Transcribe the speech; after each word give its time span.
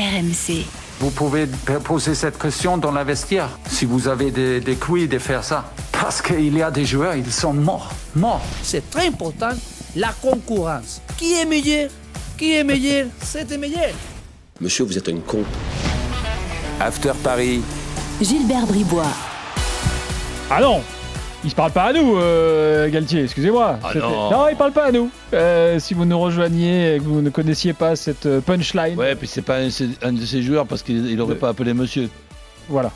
RMC. 0.00 0.64
Vous 0.98 1.10
pouvez 1.10 1.46
poser 1.84 2.14
cette 2.14 2.38
question 2.38 2.78
dans 2.78 2.90
la 2.92 3.04
vestiaire, 3.04 3.50
si 3.68 3.84
vous 3.84 4.08
avez 4.08 4.30
des, 4.30 4.60
des 4.60 4.76
couilles 4.76 5.08
de 5.08 5.18
faire 5.18 5.44
ça. 5.44 5.72
Parce 5.92 6.22
qu'il 6.22 6.56
y 6.56 6.62
a 6.62 6.70
des 6.70 6.86
joueurs, 6.86 7.14
ils 7.14 7.30
sont 7.30 7.52
morts, 7.52 7.90
morts. 8.14 8.42
C'est 8.62 8.88
très 8.90 9.08
important, 9.08 9.50
la 9.94 10.08
concurrence. 10.22 11.02
Qui 11.18 11.34
est 11.34 11.44
meilleur? 11.44 11.90
Qui 12.38 12.54
est 12.54 12.64
meilleur? 12.64 13.08
C'était 13.22 13.58
meilleur. 13.58 13.90
Monsieur, 14.60 14.84
vous 14.84 14.96
êtes 14.96 15.08
un 15.08 15.18
con. 15.18 15.44
After 16.80 17.12
Paris. 17.22 17.60
Gilbert 18.22 18.66
Bribois. 18.66 19.04
Ah 20.50 20.60
non 20.60 20.82
il 21.44 21.50
se 21.50 21.54
parle 21.54 21.70
pas 21.72 21.84
à 21.84 21.92
nous, 21.92 22.16
euh, 22.16 22.88
Galtier, 22.90 23.22
excusez-moi. 23.24 23.78
Ah 23.82 23.88
C'était- 23.92 24.00
non. 24.06 24.48
il 24.50 24.56
parle 24.56 24.72
pas 24.72 24.86
à 24.86 24.92
nous. 24.92 25.10
Euh, 25.32 25.78
si 25.78 25.94
vous 25.94 26.04
nous 26.04 26.18
rejoigniez 26.18 26.94
et 26.94 26.98
que 26.98 27.04
vous 27.04 27.22
ne 27.22 27.30
connaissiez 27.30 27.72
pas 27.72 27.96
cette 27.96 28.26
euh, 28.26 28.40
punchline, 28.40 28.96
Ouais, 28.98 29.14
puis 29.14 29.26
c'est 29.26 29.42
pas 29.42 29.56
un, 29.58 29.68
un 30.02 30.12
de 30.12 30.24
ses 30.24 30.42
joueurs 30.42 30.66
parce 30.66 30.82
qu'il 30.82 31.06
il 31.10 31.20
aurait 31.20 31.36
pas 31.36 31.48
appelé 31.48 31.72
monsieur. 31.74 32.08
voilà. 32.68 32.90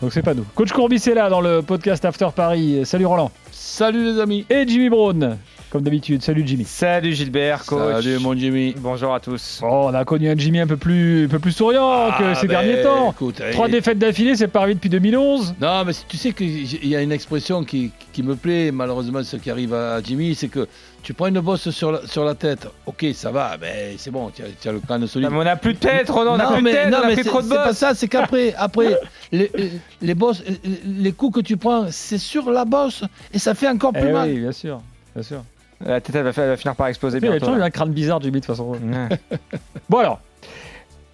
Donc 0.00 0.12
c'est 0.12 0.22
pas 0.22 0.34
nous. 0.34 0.44
Coach 0.54 0.70
Courbis 0.72 1.02
est 1.08 1.14
là 1.14 1.28
dans 1.28 1.40
le 1.40 1.60
podcast 1.60 2.04
After 2.04 2.28
Paris. 2.34 2.82
Salut 2.84 3.06
Roland. 3.06 3.32
Salut 3.50 4.12
les 4.14 4.20
amis. 4.20 4.46
Et 4.48 4.64
Jimmy 4.66 4.88
Brown, 4.88 5.36
comme 5.70 5.82
d'habitude. 5.82 6.22
Salut 6.22 6.44
Jimmy. 6.46 6.64
Salut 6.64 7.12
Gilbert, 7.12 7.64
coach. 7.66 8.02
Salut 8.02 8.18
mon 8.20 8.34
Jimmy. 8.34 8.74
Bonjour 8.78 9.14
à 9.14 9.20
tous. 9.20 9.60
Oh, 9.62 9.88
on 9.90 9.94
a 9.94 10.04
connu 10.04 10.28
un 10.30 10.36
Jimmy 10.36 10.60
un 10.60 10.66
peu 10.66 10.76
plus, 10.76 11.26
un 11.26 11.28
peu 11.28 11.38
plus 11.38 11.52
souriant 11.52 12.10
que 12.18 12.34
ces 12.34 12.46
ben, 12.46 12.62
derniers 12.64 12.82
temps. 12.82 13.10
écoute, 13.12 13.42
Trois 13.52 13.68
défaites 13.68 13.98
d'affilée, 13.98 14.34
c'est 14.36 14.48
pas 14.48 14.60
arrivé 14.60 14.74
depuis 14.76 14.88
2011. 14.88 15.56
Non, 15.60 15.84
mais 15.84 15.92
tu 16.08 16.16
sais 16.16 16.32
qu'il 16.32 16.86
y 16.86 16.96
a 16.96 17.02
une 17.02 17.12
expression 17.12 17.64
qui, 17.64 17.90
qui 18.12 18.22
me 18.22 18.34
plaît, 18.34 18.70
malheureusement, 18.72 19.22
ce 19.22 19.36
qui 19.36 19.50
arrive 19.50 19.74
à 19.74 20.02
Jimmy, 20.02 20.34
c'est 20.34 20.48
que 20.48 20.66
tu 21.02 21.12
prends 21.14 21.26
une 21.26 21.40
bosse 21.40 21.68
sur 21.70 21.92
la, 21.92 22.06
sur 22.06 22.24
la 22.24 22.34
tête. 22.34 22.66
Ok, 22.86 23.04
ça 23.12 23.30
va, 23.30 23.56
mais 23.60 23.94
c'est 23.98 24.10
bon, 24.10 24.30
tu 24.30 24.42
as, 24.42 24.68
as 24.68 24.72
le 24.72 24.80
crâne 24.80 25.06
solide. 25.06 25.28
Non, 25.30 25.36
mais 25.36 25.44
on 25.44 25.52
a 25.52 25.56
plus 25.56 25.74
de 25.74 25.78
tête, 25.78 26.08
Roland, 26.08 26.36
on 26.36 26.38
a 26.40 26.46
plus 26.46 26.56
de 26.56 26.62
mais, 26.62 26.72
tête, 26.72 26.90
non, 26.90 26.98
on 27.04 27.08
a 27.08 27.14
c'est 27.14 27.24
trop 27.24 27.42
de 27.42 27.46
c'est 27.48 27.54
pas 27.54 27.72
ça, 27.74 27.94
c'est 27.94 28.08
qu'après, 28.08 28.54
après, 28.58 28.98
les, 29.32 29.50
les, 29.54 29.72
les 30.00 30.14
bosses, 30.14 30.42
les 30.86 31.12
coups 31.12 31.36
que 31.36 31.40
tu 31.40 31.56
prends, 31.56 31.86
c'est 31.90 32.18
sur 32.18 32.50
la 32.50 32.64
bosse 32.64 33.04
et 33.34 33.38
ça 33.38 33.54
fait 33.54 33.68
encore 33.68 33.92
plus 33.92 34.02
Eh 34.08 34.12
mal. 34.12 34.28
oui, 34.30 34.40
bien 34.40 34.52
sûr. 34.52 34.80
Bien 35.14 35.22
sûr. 35.22 35.42
La 35.84 36.00
tête, 36.00 36.14
elle 36.16 36.24
va, 36.24 36.30
elle 36.42 36.48
va 36.50 36.56
finir 36.56 36.74
par 36.74 36.88
exploser 36.88 37.18
Il 37.18 37.26
a 37.26 37.30
bientôt. 37.30 37.46
toujours 37.46 37.60
eu 37.60 37.62
un 37.62 37.70
crâne 37.70 37.92
bizarre, 37.92 38.20
Jimmy, 38.20 38.40
de 38.40 38.46
toute 38.46 38.46
façon. 38.46 38.72
Ouais. 38.72 39.38
Bon 39.88 39.98
alors, 39.98 40.20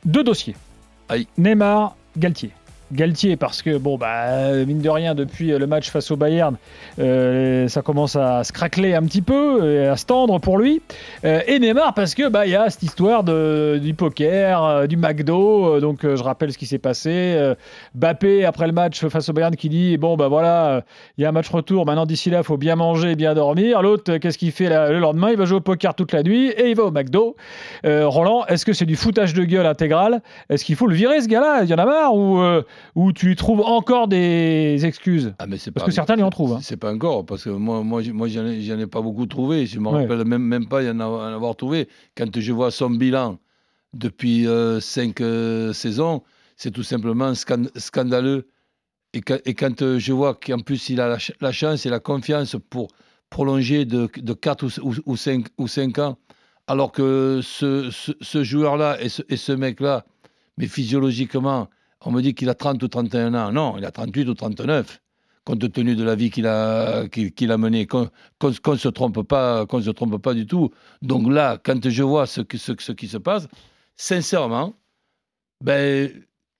deux 0.04 0.24
dossiers. 0.24 0.56
Aïe. 1.08 1.26
Neymar, 1.36 1.96
Galtier. 2.16 2.50
Galtier 2.92 3.36
parce 3.36 3.62
que 3.62 3.76
bon 3.78 3.96
bah 3.96 4.52
mine 4.66 4.80
de 4.80 4.88
rien 4.90 5.14
depuis 5.14 5.48
le 5.48 5.66
match 5.66 5.90
face 5.90 6.10
au 6.10 6.16
Bayern 6.16 6.56
euh, 6.98 7.66
ça 7.66 7.82
commence 7.82 8.14
à 8.14 8.44
se 8.44 8.52
craqueler 8.52 8.94
un 8.94 9.02
petit 9.02 9.22
peu 9.22 9.68
et 9.68 9.86
à 9.86 9.96
se 9.96 10.04
tendre 10.06 10.38
pour 10.38 10.58
lui. 10.58 10.82
Euh, 11.24 11.40
et 11.46 11.58
Neymar 11.58 11.94
parce 11.94 12.14
que 12.14 12.28
bah 12.28 12.46
il 12.46 12.52
y 12.52 12.56
a 12.56 12.68
cette 12.70 12.82
histoire 12.82 13.24
du 13.24 13.94
poker 13.94 14.64
euh, 14.64 14.86
du 14.86 14.96
McDo 14.96 15.76
euh, 15.76 15.80
donc 15.80 16.04
euh, 16.04 16.16
je 16.16 16.22
rappelle 16.22 16.52
ce 16.52 16.58
qui 16.58 16.66
s'est 16.66 16.78
passé 16.78 17.10
euh, 17.10 17.54
Bappé 17.94 18.44
après 18.44 18.66
le 18.66 18.72
match 18.72 19.04
face 19.06 19.28
au 19.28 19.32
Bayern 19.32 19.56
qui 19.56 19.68
dit 19.68 19.96
bon 19.96 20.16
bah 20.16 20.28
voilà 20.28 20.66
euh, 20.66 20.80
il 21.16 21.22
y 21.22 21.24
a 21.24 21.30
un 21.30 21.32
match 21.32 21.48
retour 21.48 21.86
maintenant 21.86 22.06
d'ici 22.06 22.30
là 22.30 22.42
faut 22.42 22.58
bien 22.58 22.76
manger 22.76 23.12
et 23.12 23.16
bien 23.16 23.34
dormir. 23.34 23.82
L'autre 23.82 24.12
euh, 24.12 24.18
qu'est-ce 24.18 24.38
qu'il 24.38 24.52
fait 24.52 24.68
le 24.68 24.98
lendemain? 24.98 25.30
Il 25.30 25.36
va 25.36 25.46
jouer 25.46 25.56
au 25.56 25.60
poker 25.60 25.94
toute 25.94 26.12
la 26.12 26.22
nuit 26.22 26.48
et 26.50 26.68
il 26.68 26.76
va 26.76 26.84
au 26.84 26.90
McDo. 26.90 27.34
Euh, 27.86 28.06
Roland, 28.06 28.44
est-ce 28.46 28.64
que 28.64 28.72
c'est 28.72 28.86
du 28.86 28.96
foutage 28.96 29.34
de 29.34 29.44
gueule 29.44 29.66
intégral? 29.66 30.22
Est-ce 30.50 30.64
qu'il 30.64 30.76
faut 30.76 30.86
le 30.86 30.94
virer, 30.94 31.20
ce 31.20 31.28
gars-là? 31.28 31.62
Il 31.62 31.68
y 31.70 31.74
en 31.74 31.78
a 31.78 31.86
marre 31.86 32.14
ou 32.94 33.12
tu 33.12 33.34
trouves 33.36 33.60
encore 33.60 34.08
des 34.08 34.84
excuses 34.84 35.34
Ah, 35.38 35.46
mais 35.46 35.56
Parce 35.56 35.70
pas- 35.70 35.84
que 35.86 35.90
certains 35.90 36.16
lui 36.16 36.22
en 36.22 36.30
trouvent, 36.30 36.54
hein. 36.54 36.60
C'est 36.62 36.76
pas 36.76 36.92
encore, 36.92 37.24
parce 37.26 37.44
que 37.44 37.50
moi, 37.50 37.82
moi, 37.82 38.02
moi 38.12 38.28
j'en 38.28 38.46
ai, 38.46 38.86
pas 38.86 39.00
beaucoup 39.02 39.26
trouvé. 39.26 39.66
Je 39.66 39.78
me 39.80 39.88
Ouais. 39.88 40.02
rappelle 40.02 40.24
même, 40.26 40.42
même 40.42 40.66
pas 40.68 40.82
y 40.82 40.90
en 40.90 41.00
avoir, 41.00 41.56
trouvé. 41.56 41.88
Quand 42.16 42.38
je 42.38 42.52
vois 42.52 42.70
son 42.70 42.90
bilan 42.90 43.38
depuis 43.92 44.46
euh, 44.46 44.80
cinq 44.80 45.20
euh, 45.20 45.72
saisons, 45.72 46.22
c'est 46.56 46.70
tout 46.70 46.82
simplement 46.82 47.32
scan- 47.34 47.68
scandaleux. 47.76 48.48
Et, 49.12 49.20
quand- 49.20 49.38
et 49.44 49.54
quand 49.54 49.82
euh, 49.82 49.98
je 49.98 50.12
vois 50.12 50.34
qu'en 50.34 50.58
plus 50.58 50.88
il 50.90 51.00
a 51.00 51.08
la, 51.08 51.18
ch- 51.18 51.36
la 51.40 51.52
chance 51.52 51.86
et 51.86 51.90
la 51.90 52.00
confiance 52.00 52.56
pour 52.70 52.88
prolonger 53.30 53.84
de, 53.84 54.08
de 54.16 54.32
4 54.32 54.64
ou, 54.66 54.88
ou, 54.90 54.94
ou 55.06 55.16
5, 55.16 55.46
ou 55.58 55.68
cinq 55.68 55.98
ans, 55.98 56.18
alors 56.66 56.92
que 56.92 57.40
ce, 57.42 57.90
ce, 57.90 58.12
ce 58.20 58.42
joueur-là 58.42 58.96
et 59.00 59.08
ce, 59.08 59.22
et 59.28 59.36
ce 59.36 59.52
mec-là, 59.52 60.04
mais 60.56 60.66
physiologiquement, 60.66 61.68
on 62.06 62.12
me 62.12 62.20
dit 62.22 62.34
qu'il 62.34 62.48
a 62.48 62.54
30 62.54 62.82
ou 62.82 62.88
31 62.88 63.34
ans. 63.34 63.52
Non, 63.52 63.76
il 63.78 63.84
a 63.84 63.90
38 63.90 64.28
ou 64.28 64.34
39 64.34 65.00
compte 65.44 65.70
tenu 65.72 65.94
de 65.94 66.02
la 66.04 66.14
vie 66.14 66.30
qu'il 66.30 66.46
a, 66.46 67.06
qu'il 67.08 67.30
qu'il 67.34 67.52
a 67.52 67.58
menée, 67.58 67.86
qu'on 67.86 68.08
ne 68.42 68.76
se 68.76 68.88
trompe 68.88 69.22
pas, 69.22 69.66
qu'on 69.66 69.82
se 69.82 69.90
trompe 69.90 70.16
pas 70.16 70.32
du 70.32 70.46
tout. 70.46 70.70
Donc 71.02 71.30
là, 71.30 71.58
quand 71.62 71.86
je 71.88 72.02
vois 72.02 72.26
ce, 72.26 72.40
que- 72.40 72.56
ce, 72.56 72.72
ce 72.78 72.92
qui 72.92 73.08
se 73.08 73.18
passe, 73.18 73.46
sincèrement, 73.94 74.72
ben, 75.62 76.10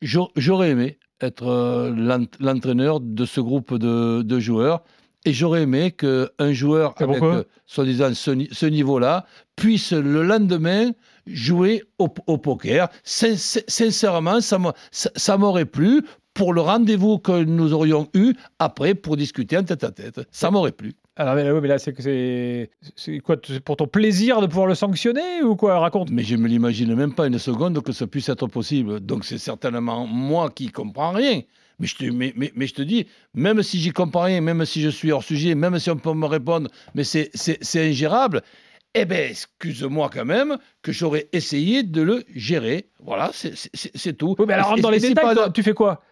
j'au- 0.03 0.31
j'aurais 0.37 0.71
aimé 0.71 0.99
être 1.21 1.47
euh, 1.47 1.95
l'ent- 1.97 2.27
l'entraîneur 2.41 3.01
de 3.01 3.25
ce 3.25 3.41
groupe 3.41 3.75
de, 3.79 4.23
de 4.23 4.39
joueurs. 4.39 4.83
Et 5.27 5.33
j'aurais 5.33 5.63
aimé 5.63 5.91
qu'un 5.91 6.53
joueur 6.53 6.93
avec, 7.05 7.23
euh, 7.37 7.45
soi-disant, 7.65 8.13
ce 8.13 8.67
niveau-là 8.67 9.25
puisse 9.57 9.93
le 9.93 10.23
lendemain 10.23 10.91
jouer 11.27 11.83
au, 11.99 12.09
au 12.27 12.39
poker. 12.39 12.89
Sin- 13.03 13.37
sin- 13.37 13.65
sincèrement, 13.69 14.41
ça 14.41 14.59
m'a- 14.59 14.75
ça 14.91 15.11
ça 15.17 15.37
m'aurait 15.39 15.65
plu 15.65 16.03
pour 16.35 16.53
le 16.53 16.61
rendez-vous 16.61 17.19
que 17.19 17.45
nous 17.45 17.73
aurions 17.73 18.09
eu 18.15 18.35
après 18.59 18.95
pour 18.95 19.17
discuter 19.17 19.57
en 19.57 19.63
tête 19.63 19.85
à 19.85 19.91
tête. 19.93 20.21
Ça 20.31 20.51
m'aurait 20.51 20.73
plu. 20.73 20.93
Alors, 21.17 21.37
mais, 21.37 21.45
là, 21.45 21.55
ouais, 21.55 21.61
mais 21.61 21.69
là, 21.69 21.79
c'est 21.79 23.19
quoi 23.21 23.37
pour 23.65 23.77
ton 23.77 23.87
plaisir 23.87 24.41
de 24.41 24.49
pouvoir 24.49 24.67
le 24.67 24.75
sanctionner 24.75 25.43
Ou 25.45 25.55
quoi? 25.55 25.79
Raconte. 25.79 26.11
Mais 26.11 26.25
je 26.25 26.35
ne 26.35 26.43
me 26.43 26.49
l'imagine 26.49 26.93
même 26.97 27.15
pas 27.15 27.29
une 27.29 27.39
seconde 27.39 27.81
que 27.83 27.93
ça 27.93 28.09
puisse 28.09 28.29
être 28.29 28.49
possible. 28.49 28.99
Donc 28.99 29.25
c'est 29.25 29.39
certainement 29.39 30.09
moi 30.09 30.51
qui 30.51 30.71
comprends 30.71 31.13
rien. 31.13 31.43
Mais 31.79 31.87
je, 31.87 31.97
te, 31.97 32.05
mais, 32.05 32.33
mais, 32.37 32.53
mais 32.55 32.67
je 32.67 32.75
te 32.75 32.83
dis, 32.83 33.07
même 33.35 33.63
si 33.63 33.79
j'y 33.81 33.91
comprends 33.91 34.23
rien, 34.23 34.41
même 34.41 34.65
si 34.65 34.81
je 34.81 34.89
suis 34.89 35.11
hors 35.13 35.25
sujet, 35.25 35.55
même 35.55 35.79
si 35.79 35.91
on 35.91 35.97
peut 35.97 36.15
me 36.15 36.27
répondre, 36.27 36.69
mais 36.95 37.03
c'est 37.05 37.31
ingérable, 37.77 38.43
eh 38.95 39.05
bien, 39.05 39.29
excuse-moi 39.31 40.11
quand 40.13 40.25
même 40.25 40.57
que 40.83 40.93
j'aurais 40.93 41.29
essayé 41.33 41.83
de 41.83 42.03
le 42.03 42.25
gérer. 42.35 42.89
Voilà, 43.01 43.31
c'est- 43.33 43.55
tout. 44.17 44.35
Oui, 44.39 44.45
mais 44.47 44.55
alors, 44.55 44.69
rentre 44.69 44.83
dans 44.83 44.91
les 44.91 45.01
détails, 45.01 45.35
pas- 45.35 45.51
tu 45.51 45.63
fais 45.63 45.75
quoi? 45.75 46.03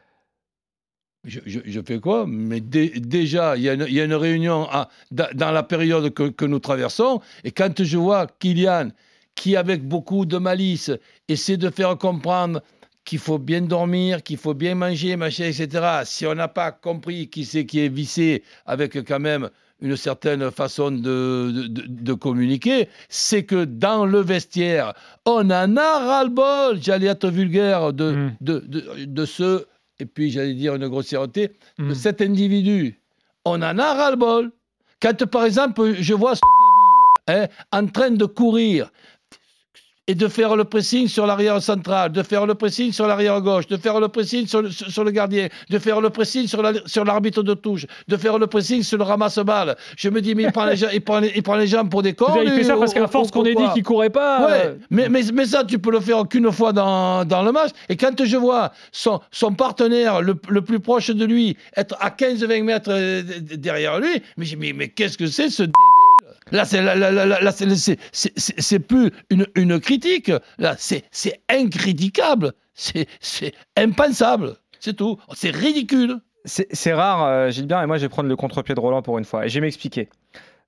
Je, 1.25 1.39
je- 1.47 1.61
je 1.65 1.81
fais 1.87 2.01
quoi? 2.01 2.27
Mais 2.27 2.61
dé- 2.61 2.91
déjà, 2.99 3.57
il 3.57 3.63
y, 3.63 3.69
a 3.69 3.75
une- 3.75 3.87
il 3.89 3.95
y 3.95 4.01
a 4.01 4.05
une 4.05 4.15
réunion 4.15 4.67
à- 4.71 4.89
dans 5.13 5.53
la 5.53 5.63
période 5.63 6.13
que, 6.13 6.29
que 6.31 6.45
nous 6.45 6.59
traversons, 6.59 7.21
et 7.45 7.53
quand 7.53 7.83
je 7.85 7.97
vois 7.97 8.27
Kylian, 8.41 8.89
qui 9.37 9.55
avec 9.57 9.87
beaucoup 9.87 10.27
de 10.27 10.39
malice 10.39 10.91
essaie 11.29 11.57
de 11.57 11.71
faire 11.71 11.97
comprendre 11.97 12.61
qu'il 13.05 13.21
faut 13.21 13.39
bien 13.39 13.61
dormir, 13.63 14.23
qu'il 14.25 14.37
faut 14.37 14.55
bien 14.55 14.75
manger, 14.75 15.17
machin, 15.17 15.45
etc. 15.45 16.03
Si 16.05 16.27
on 16.27 16.35
n'a 16.35 16.49
pas 16.49 16.73
compris 16.73 17.29
qui 17.31 17.45
c'est 17.45 17.67
qui 17.67 17.81
est 17.81 17.89
vissé 17.89 18.43
avec 18.67 18.95
quand 19.05 19.21
même 19.21 19.49
une 19.83 19.97
certaine 19.97 20.51
façon 20.51 20.91
de, 20.91 21.67
de, 21.69 22.13
communiquer, 22.15 22.89
c'est 23.09 23.43
que 23.45 23.65
dans 23.65 24.07
le 24.07 24.21
vestiaire, 24.21 24.95
on 25.27 25.51
en 25.51 25.77
a 25.77 25.99
ras-le-bol, 25.99 26.79
j'allais 26.81 27.09
être 27.09 27.29
vulgaire, 27.29 27.93
de, 27.93 28.13
Mm. 28.13 28.33
de, 28.41 28.59
de, 28.67 29.05
de 29.05 29.25
ce, 29.27 29.67
et 29.99 30.07
puis 30.07 30.31
j'allais 30.31 30.55
dire 30.55 30.75
une 30.77 30.89
grossièreté, 30.89 31.51
de 31.79 31.85
Mm. 31.85 31.95
cet 31.95 32.21
individu. 32.23 32.99
On 33.45 33.61
en 33.63 33.79
a 33.79 33.95
ras-le-bol. 33.95 34.53
Quand, 35.01 35.27
par 35.27 35.45
exemple, 35.45 35.95
je 35.99 36.15
vois 36.15 36.37
ce 36.37 36.41
débile 37.27 37.49
hein, 37.49 37.49
en 37.73 37.87
train 37.89 38.11
de 38.13 38.25
courir 38.25 38.91
et 40.09 40.17
de 40.17 40.27
faire 40.27 40.57
le 40.57 40.65
pressing 40.65 41.07
sur 41.07 41.27
l'arrière 41.27 41.63
central, 41.63 42.11
de 42.11 42.23
faire 42.25 42.45
le 42.45 42.57
pressing 42.57 42.91
sur 42.93 43.07
l'arrière 43.07 43.41
gauche, 43.41 43.69
de 43.69 43.77
faire 43.77 44.01
le 44.01 44.09
pressing 44.09 44.49
sur 44.49 44.61
le, 44.63 44.69
sur 44.71 45.05
le 45.05 45.13
gardien, 45.13 45.47
de 45.71 45.79
faire 45.79 46.01
le 46.01 46.11
pressing 46.11 46.49
sur 46.49 46.61
la- 46.61 46.73
sur 46.87 47.05
l'arbitre 47.05 47.45
de 47.45 47.55
touche, 47.55 47.87
de 48.09 48.17
faire 48.17 48.37
le 48.41 48.49
pressing 48.49 48.83
sur 48.83 48.99
le 48.99 49.05
ramasse-balle. 49.05 49.77
Je 49.97 50.09
me 50.09 50.21
dis, 50.21 50.35
mais 50.35 50.43
il 50.43 50.51
prend 50.53 50.65
les 50.67 50.75
gens, 50.77 50.89
il 50.93 51.01
prend 51.03 51.21
les, 51.21 51.31
il 51.37 51.43
prend 51.45 51.55
les 51.55 51.69
gens 51.69 51.87
pour 51.87 52.03
des 52.03 52.15
cons. 52.15 52.35
Il 52.45 52.51
fait 52.51 52.65
ça 52.65 52.77
parce 52.77 52.93
qu'à 52.93 53.07
force 53.07 53.31
qu'on 53.31 53.45
ait 53.45 53.55
dit 53.55 53.63
qu'il 53.75 53.85
courait 53.85 54.11
pas. 54.11 54.45
Ouais, 54.47 54.63
euh, 54.67 54.75
mais, 54.91 55.09
mais, 55.09 55.23
mais 55.33 55.45
ça, 55.47 55.63
tu 55.63 55.79
peux 55.79 55.93
le 55.93 56.01
faire 56.01 56.27
qu'une 56.29 56.51
fois 56.51 56.73
dans, 56.73 57.25
dans 57.25 57.43
le 57.45 57.53
match. 57.53 57.71
Et 57.89 57.97
quand 57.97 58.25
je 58.25 58.37
vois 58.37 58.73
son, 58.91 59.21
son 59.31 59.53
partenaire 59.55 60.21
le, 60.21 60.35
le 60.49 60.63
plus 60.63 60.81
proche 60.81 61.11
de 61.11 61.25
lui 61.25 61.57
être 61.77 61.95
à 62.01 62.11
15-20 62.11 62.65
mètres 62.65 62.91
euh, 62.93 63.23
derrière 63.55 64.01
lui, 64.01 64.21
mais, 64.37 64.45
dis, 64.47 64.57
mais 64.57 64.89
qu'est-ce 64.89 65.17
que 65.17 65.27
c'est 65.29 65.49
ce 65.49 65.63
Là, 66.53 66.65
c'est 66.65 66.83
là, 66.83 66.95
là, 66.95 67.11
là, 67.11 67.53
c'est- 67.53 67.75
c'est- 67.75 67.99
c'est- 68.13 68.33
c'est- 68.39 68.61
c'est 68.61 68.79
plus 68.79 69.11
une, 69.31 69.47
une 69.57 69.81
critique. 69.81 70.31
Là, 70.59 70.75
c'est 70.79 71.03
c'est 71.11 71.41
incritiquable. 71.51 72.53
C'est 72.75 73.07
c'est 73.21 73.53
impensable. 73.77 74.55
C'est 74.79 74.95
tout. 74.97 75.19
C'est 75.35 75.51
ridicule. 75.51 76.19
C'est 76.45 76.93
rare, 76.93 77.25
euh, 77.25 77.51
Gilbert, 77.51 77.83
et 77.83 77.87
moi 77.87 77.99
je 77.99 78.03
vais 78.03 78.09
prendre 78.09 78.29
le 78.29 78.35
contre-pied 78.37 78.75
de 78.75 78.81
Roland 78.81 79.01
pour 79.03 79.17
une 79.19 79.25
fois. 79.25 79.47
Et 79.47 79.49
je 79.49 79.55
vais 79.55 79.61
m'expliquer. 79.61 80.09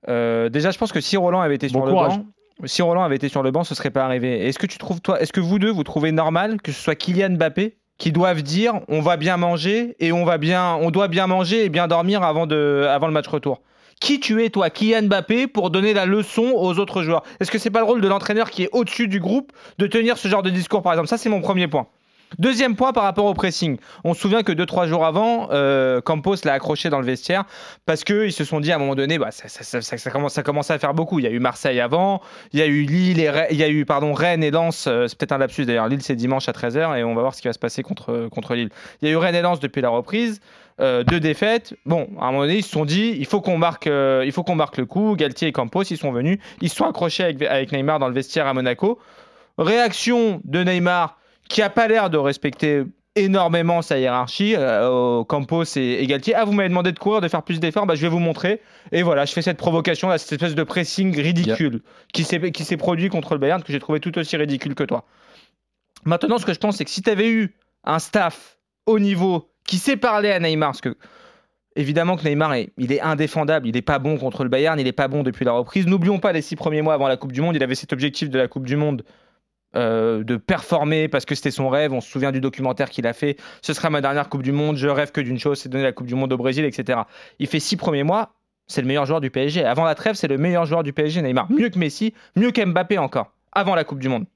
Euh, 0.08 0.48
déjà, 0.48 0.70
je 0.70 0.78
pense 0.78 0.92
que 0.92 1.00
si 1.00 1.16
Roland 1.16 1.40
avait 1.40 1.56
été 1.56 1.68
Bon 1.68 1.80
sur 1.84 1.88
courage. 1.92 2.12
le 2.12 2.18
banc, 2.18 2.26
si 2.66 2.82
Roland 2.82 3.02
avait 3.02 3.16
été 3.16 3.28
sur 3.28 3.42
le 3.42 3.50
banc, 3.50 3.64
ce 3.64 3.74
serait 3.74 3.90
pas 3.90 4.04
arrivé. 4.04 4.46
Est-ce 4.46 4.58
que 4.58 4.66
tu 4.66 4.78
trouves, 4.78 5.00
toi, 5.00 5.20
est-ce 5.20 5.32
que 5.32 5.40
vous 5.40 5.58
deux, 5.58 5.70
vous 5.72 5.82
trouvez 5.82 6.12
normal 6.12 6.60
que 6.62 6.70
ce 6.70 6.80
soit 6.80 6.94
Kylian 6.94 7.30
Mbappé 7.30 7.76
qui 7.98 8.12
doivent 8.12 8.42
dire 8.42 8.80
on 8.88 9.00
va 9.00 9.16
bien 9.16 9.36
manger 9.36 9.96
et 9.98 10.12
on 10.12 10.24
va 10.24 10.38
bien, 10.38 10.74
on 10.80 10.90
doit 10.92 11.08
bien 11.08 11.26
manger 11.26 11.64
et 11.64 11.68
bien 11.68 11.88
dormir 11.88 12.22
avant 12.22 12.46
de, 12.46 12.86
avant 12.88 13.06
le 13.08 13.12
match 13.12 13.26
retour? 13.26 13.60
Qui 14.00 14.20
tu 14.20 14.42
es, 14.44 14.50
toi, 14.50 14.70
Kylian 14.70 15.02
Mbappé, 15.02 15.46
pour 15.46 15.70
donner 15.70 15.94
la 15.94 16.06
leçon 16.06 16.52
aux 16.54 16.78
autres 16.78 17.02
joueurs? 17.02 17.22
Est-ce 17.40 17.50
que 17.50 17.58
c'est 17.58 17.70
pas 17.70 17.80
le 17.80 17.86
rôle 17.86 18.00
de 18.00 18.08
l'entraîneur 18.08 18.50
qui 18.50 18.64
est 18.64 18.70
au-dessus 18.72 19.08
du 19.08 19.20
groupe 19.20 19.52
de 19.78 19.86
tenir 19.86 20.18
ce 20.18 20.28
genre 20.28 20.42
de 20.42 20.50
discours, 20.50 20.82
par 20.82 20.92
exemple? 20.92 21.08
Ça, 21.08 21.18
c'est 21.18 21.28
mon 21.28 21.40
premier 21.40 21.68
point. 21.68 21.86
Deuxième 22.38 22.74
point 22.74 22.92
par 22.92 23.04
rapport 23.04 23.26
au 23.26 23.34
pressing. 23.34 23.78
On 24.02 24.12
se 24.12 24.20
souvient 24.20 24.42
que 24.42 24.50
2-3 24.50 24.88
jours 24.88 25.04
avant, 25.04 25.48
euh, 25.52 26.00
Campos 26.00 26.36
l'a 26.44 26.54
accroché 26.54 26.90
dans 26.90 26.98
le 26.98 27.06
vestiaire 27.06 27.44
parce 27.86 28.02
qu'ils 28.02 28.32
se 28.32 28.44
sont 28.44 28.60
dit 28.60 28.72
à 28.72 28.76
un 28.76 28.78
moment 28.78 28.96
donné, 28.96 29.18
bah, 29.18 29.30
ça, 29.30 29.48
ça, 29.48 29.80
ça, 29.80 30.10
commence, 30.10 30.32
ça 30.32 30.42
commençait 30.42 30.72
à 30.72 30.78
faire 30.78 30.94
beaucoup. 30.94 31.20
Il 31.20 31.24
y 31.24 31.28
a 31.28 31.30
eu 31.30 31.38
Marseille 31.38 31.80
avant, 31.80 32.20
il 32.52 32.58
y 32.58 32.62
a 32.62 32.66
eu 32.66 32.82
Lille 32.82 33.28
Rennes, 33.28 33.46
il 33.50 33.56
y 33.56 33.62
a 33.62 33.68
eu 33.68 33.84
pardon, 33.84 34.14
Rennes 34.14 34.42
et 34.42 34.50
Lens. 34.50 34.86
euh, 34.88 35.06
c'est 35.06 35.16
peut-être 35.16 35.32
un 35.32 35.38
lapsus 35.38 35.64
d'ailleurs. 35.64 35.86
Lille 35.86 36.02
c'est 36.02 36.16
dimanche 36.16 36.48
à 36.48 36.52
13h 36.52 36.98
et 36.98 37.04
on 37.04 37.14
va 37.14 37.20
voir 37.20 37.34
ce 37.34 37.42
qui 37.42 37.48
va 37.48 37.52
se 37.52 37.58
passer 37.58 37.82
contre, 37.82 38.28
contre 38.30 38.54
Lille. 38.54 38.70
Il 39.00 39.08
y 39.08 39.10
a 39.10 39.14
eu 39.14 39.16
Rennes 39.16 39.36
et 39.36 39.42
Lens 39.42 39.60
depuis 39.60 39.82
la 39.82 39.90
reprise. 39.90 40.40
Euh, 40.80 41.04
deux 41.04 41.20
défaites. 41.20 41.74
Bon, 41.86 42.08
à 42.18 42.26
un 42.26 42.32
moment 42.32 42.42
donné, 42.42 42.58
ils 42.58 42.62
se 42.62 42.70
sont 42.70 42.84
dit, 42.84 43.14
il 43.18 43.26
faut 43.26 43.40
qu'on 43.40 43.58
marque, 43.58 43.86
euh, 43.86 44.22
il 44.26 44.32
faut 44.32 44.42
qu'on 44.42 44.56
marque 44.56 44.76
le 44.76 44.86
coup. 44.86 45.14
Galtier 45.16 45.48
et 45.48 45.52
Campos, 45.52 45.82
ils 45.84 45.98
sont 45.98 46.12
venus, 46.12 46.38
ils 46.60 46.68
se 46.68 46.76
sont 46.76 46.84
accrochés 46.84 47.24
avec, 47.24 47.42
avec 47.42 47.72
Neymar 47.72 47.98
dans 47.98 48.08
le 48.08 48.14
vestiaire 48.14 48.46
à 48.46 48.54
Monaco. 48.54 48.98
Réaction 49.56 50.40
de 50.44 50.64
Neymar 50.64 51.18
qui 51.48 51.62
a 51.62 51.70
pas 51.70 51.86
l'air 51.86 52.10
de 52.10 52.18
respecter 52.18 52.84
énormément 53.16 53.82
sa 53.82 53.98
hiérarchie, 53.98 54.54
euh, 54.56 55.22
Campos 55.24 55.64
et, 55.76 55.98
et 56.00 56.06
Galtier. 56.06 56.34
Ah, 56.34 56.44
vous 56.44 56.52
m'avez 56.52 56.68
demandé 56.68 56.90
de 56.90 56.98
courir, 56.98 57.20
de 57.20 57.28
faire 57.28 57.42
plus 57.42 57.60
d'efforts, 57.60 57.86
bah, 57.86 57.94
je 57.94 58.02
vais 58.02 58.08
vous 58.08 58.18
montrer. 58.18 58.60
Et 58.92 59.02
voilà, 59.02 59.24
je 59.24 59.32
fais 59.32 59.42
cette 59.42 59.56
provocation, 59.56 60.08
là, 60.08 60.18
cette 60.18 60.32
espèce 60.32 60.54
de 60.54 60.62
pressing 60.64 61.14
ridicule 61.16 61.82
qui 62.12 62.24
s'est 62.24 62.50
qui 62.50 62.64
s'est 62.64 62.76
produit 62.76 63.08
contre 63.08 63.34
le 63.34 63.38
Bayern, 63.38 63.62
que 63.62 63.72
j'ai 63.72 63.78
trouvé 63.78 64.00
tout 64.00 64.16
aussi 64.18 64.36
ridicule 64.36 64.74
que 64.74 64.84
toi. 64.84 65.04
Maintenant, 66.04 66.38
ce 66.38 66.46
que 66.46 66.52
je 66.52 66.58
pense, 66.58 66.76
c'est 66.76 66.84
que 66.84 66.90
si 66.90 67.02
tu 67.02 67.10
avais 67.10 67.28
eu 67.28 67.54
un 67.84 67.98
staff 67.98 68.58
au 68.86 68.98
niveau 68.98 69.53
qui 69.66 69.78
sait 69.78 69.96
parler 69.96 70.30
à 70.30 70.38
Neymar, 70.40 70.70
parce 70.70 70.80
que 70.80 70.96
évidemment 71.76 72.16
que 72.16 72.24
Neymar 72.28 72.54
est, 72.54 72.70
il 72.78 72.92
est 72.92 73.00
indéfendable, 73.00 73.66
il 73.66 73.74
n'est 73.74 73.82
pas 73.82 73.98
bon 73.98 74.16
contre 74.18 74.42
le 74.44 74.48
Bayern, 74.50 74.78
il 74.78 74.84
n'est 74.84 74.92
pas 74.92 75.08
bon 75.08 75.22
depuis 75.22 75.44
la 75.44 75.52
reprise. 75.52 75.86
N'oublions 75.86 76.18
pas 76.18 76.32
les 76.32 76.42
six 76.42 76.56
premiers 76.56 76.82
mois 76.82 76.94
avant 76.94 77.08
la 77.08 77.16
Coupe 77.16 77.32
du 77.32 77.40
Monde, 77.40 77.56
il 77.56 77.62
avait 77.62 77.74
cet 77.74 77.92
objectif 77.92 78.30
de 78.30 78.38
la 78.38 78.46
Coupe 78.48 78.66
du 78.66 78.76
Monde 78.76 79.02
euh, 79.76 80.22
de 80.22 80.36
performer 80.36 81.08
parce 81.08 81.24
que 81.24 81.34
c'était 81.34 81.50
son 81.50 81.68
rêve. 81.68 81.92
On 81.92 82.00
se 82.00 82.08
souvient 82.08 82.30
du 82.30 82.40
documentaire 82.40 82.90
qu'il 82.90 83.06
a 83.08 83.12
fait. 83.12 83.36
Ce 83.60 83.72
sera 83.72 83.90
ma 83.90 84.00
dernière 84.00 84.28
Coupe 84.28 84.44
du 84.44 84.52
Monde. 84.52 84.76
Je 84.76 84.86
rêve 84.86 85.10
que 85.10 85.20
d'une 85.20 85.38
chose, 85.38 85.58
c'est 85.58 85.68
de 85.68 85.72
donner 85.72 85.82
la 85.84 85.92
Coupe 85.92 86.06
du 86.06 86.14
Monde 86.14 86.32
au 86.32 86.36
Brésil, 86.36 86.64
etc. 86.64 87.00
Il 87.40 87.48
fait 87.48 87.58
six 87.60 87.76
premiers 87.76 88.04
mois. 88.04 88.34
C'est 88.68 88.80
le 88.80 88.86
meilleur 88.86 89.04
joueur 89.04 89.20
du 89.20 89.30
PSG. 89.30 89.64
Avant 89.64 89.84
la 89.84 89.94
trêve, 89.96 90.14
c'est 90.14 90.28
le 90.28 90.38
meilleur 90.38 90.64
joueur 90.64 90.84
du 90.84 90.92
PSG, 90.92 91.20
Neymar. 91.22 91.50
Mieux 91.50 91.68
que 91.70 91.78
Messi, 91.78 92.14
mieux 92.36 92.50
qu'Mbappé 92.52 92.98
encore. 92.98 93.32
Avant 93.52 93.74
la 93.74 93.82
Coupe 93.84 93.98
du 93.98 94.08
Monde. 94.08 94.26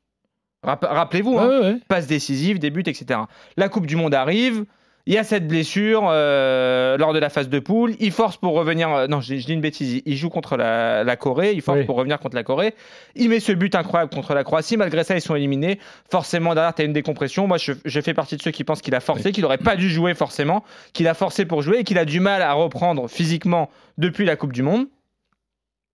Rapp- 0.64 0.84
Rappelez-vous, 0.90 1.38
hein, 1.38 1.48
Ouais, 1.60 1.76
passe 1.86 2.06
décisive, 2.08 2.58
début, 2.58 2.80
etc. 2.80 3.20
La 3.56 3.68
Coupe 3.68 3.86
du 3.86 3.94
Monde 3.96 4.14
arrive. 4.14 4.64
Il 5.08 5.14
y 5.14 5.16
a 5.16 5.24
cette 5.24 5.48
blessure 5.48 6.02
euh, 6.10 6.98
lors 6.98 7.14
de 7.14 7.18
la 7.18 7.30
phase 7.30 7.48
de 7.48 7.58
poule. 7.60 7.94
Il 7.98 8.12
force 8.12 8.36
pour 8.36 8.52
revenir. 8.52 8.90
euh, 8.94 9.06
non, 9.06 9.22
je, 9.22 9.36
je 9.36 9.46
dis 9.46 9.54
une 9.54 9.62
bêtise. 9.62 10.02
Il, 10.04 10.16
joue 10.18 10.28
contre 10.28 10.58
la, 10.58 11.02
la 11.02 11.16
Corée. 11.16 11.52
Il 11.54 11.62
force 11.62 11.78
Oui. 11.78 11.86
pour 11.86 11.96
revenir 11.96 12.18
contre 12.20 12.36
la 12.36 12.42
Corée. 12.42 12.74
Il 13.16 13.30
met 13.30 13.40
ce 13.40 13.52
but 13.52 13.74
incroyable 13.74 14.12
contre 14.14 14.34
la 14.34 14.44
Croatie. 14.44 14.76
Malgré 14.76 15.04
ça, 15.04 15.14
ils 15.16 15.22
sont 15.22 15.34
éliminés. 15.34 15.78
Forcément, 16.10 16.54
derrière, 16.54 16.74
tu 16.74 16.82
as 16.82 16.84
une 16.84 16.92
décompression. 16.92 17.46
Moi, 17.46 17.56
je, 17.56 17.72
je 17.86 18.00
fais 18.02 18.12
partie 18.12 18.36
de 18.36 18.42
ceux 18.42 18.50
qui 18.50 18.64
pensent 18.64 18.82
qu'il 18.82 18.94
a 18.94 19.00
forcé, 19.00 19.32
qu'il 19.32 19.44
n'aurait 19.44 19.56
pas 19.56 19.76
dû 19.76 19.88
jouer 19.88 20.12
forcément, 20.12 20.62
qu'il 20.92 21.08
a 21.08 21.14
forcé 21.14 21.46
pour 21.46 21.62
jouer 21.62 21.78
et 21.78 21.84
qu'il 21.84 21.96
a 21.96 22.04
du 22.04 22.20
mal 22.20 22.42
à 22.42 22.52
reprendre 22.52 23.08
physiquement 23.08 23.70
depuis 23.96 24.26
la 24.26 24.36
Coupe 24.36 24.52
du 24.52 24.62
Monde. 24.62 24.88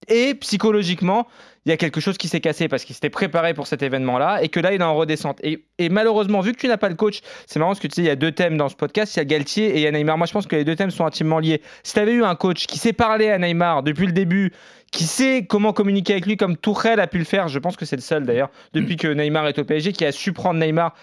Et 0.09 0.35
psychologiquement, 0.35 1.27
il 1.67 1.71
y 1.71 1.73
a 1.73 1.77
quelque 1.77 2.01
chose 2.01 2.19
qui 2.19 2.29
s'est 2.29 2.41
cassé 2.41 2.69
parce 2.69 2.85
qu'il 2.85 2.95
s'était 2.95 3.11
préparé 3.11 3.55
pour 3.55 3.67
cet 3.67 3.83
événement-là 3.83 4.43
et 4.43 4.49
que 4.49 4.61
là, 4.61 4.73
il 4.75 4.81
est 4.81 4.85
en 4.85 4.95
redescente. 4.95 5.41
Et, 5.43 5.89
malheureusement, 5.89 6.41
vu 6.41 6.53
que 6.53 6.59
tu 6.59 6.69
n'as 6.69 6.77
pas 6.77 6.91
le 6.91 6.95
coach, 6.95 7.21
c'est 7.47 7.59
marrant 7.59 7.71
parce 7.71 7.81
que 7.81 7.87
tu 7.87 7.95
sais, 7.95 8.03
il 8.03 8.07
y 8.07 8.11
a 8.11 8.17
deux 8.17 8.33
thèmes 8.33 8.57
dans 8.57 8.69
ce 8.69 8.77
podcast, 8.77 9.15
il 9.17 9.19
y 9.19 9.23
a 9.23 9.25
Galtier 9.25 9.71
et 9.71 9.77
il 9.77 9.81
y 9.81 9.87
a 9.87 9.91
Neymar. 9.91 10.19
Moi, 10.19 10.27
je 10.27 10.33
pense 10.33 10.47
que 10.47 10.57
les 10.57 10.65
deux 10.65 10.77
thèmes 10.77 10.91
sont 10.91 11.07
intimement 11.07 11.39
liés. 11.39 11.63
Si 11.83 11.95
tu 11.95 12.01
avais 12.01 12.13
eu 12.13 12.25
un 12.25 12.35
coach 12.35 12.67
qui 12.67 12.79
sait 12.79 12.93
parler 12.93 13.31
à 13.31 13.39
Neymar 13.39 13.83
depuis 13.83 14.07
le 14.07 14.13
début, 14.13 14.53
qui 14.93 15.05
sait 15.05 15.47
comment 15.47 15.73
communiquer 15.73 16.13
avec 16.13 16.27
lui 16.27 16.37
comme 16.37 16.57
Tourelle 16.57 17.01
a 17.01 17.07
pu 17.07 17.19
le 17.19 17.25
faire, 17.25 17.49
je 17.49 17.59
pense 17.59 17.77
que 17.77 17.85
c'est 17.85 17.97
le 17.97 18.03
seul 18.03 18.25
d'ailleurs, 18.25 18.51
depuis 18.75 18.97
que 18.97 19.09
Neymar 19.09 19.49
est 19.49 19.59
au 19.59 19.65
PSG, 19.65 19.93
qui 19.93 20.05
a 20.05 20.13
su 20.13 20.33
prendre 20.33 20.61
Neymar. 20.61 20.95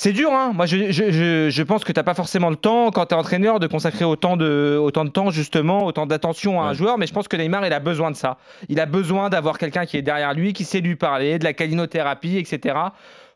C'est 0.00 0.12
dur, 0.12 0.32
hein. 0.32 0.52
Moi, 0.54 0.66
je, 0.66 0.92
je, 0.92 1.10
je, 1.10 1.50
je 1.50 1.62
pense 1.64 1.82
que 1.82 1.90
t'as 1.90 2.04
pas 2.04 2.14
forcément 2.14 2.50
le 2.50 2.56
temps, 2.56 2.92
quand 2.92 3.06
tu 3.06 3.16
es 3.16 3.18
entraîneur, 3.18 3.58
de 3.58 3.66
consacrer 3.66 4.04
autant 4.04 4.36
de, 4.36 4.78
autant 4.80 5.04
de 5.04 5.10
temps, 5.10 5.30
justement, 5.30 5.84
autant 5.84 6.06
d'attention 6.06 6.62
à 6.62 6.66
un 6.66 6.72
joueur. 6.72 6.98
Mais 6.98 7.08
je 7.08 7.12
pense 7.12 7.26
que 7.26 7.36
Neymar, 7.36 7.66
il 7.66 7.72
a 7.72 7.80
besoin 7.80 8.12
de 8.12 8.16
ça. 8.16 8.38
Il 8.68 8.78
a 8.78 8.86
besoin 8.86 9.28
d'avoir 9.28 9.58
quelqu'un 9.58 9.86
qui 9.86 9.96
est 9.96 10.02
derrière 10.02 10.34
lui, 10.34 10.52
qui 10.52 10.62
sait 10.62 10.80
lui 10.80 10.94
parler, 10.94 11.40
de 11.40 11.44
la 11.44 11.52
calinothérapie, 11.52 12.36
etc. 12.36 12.78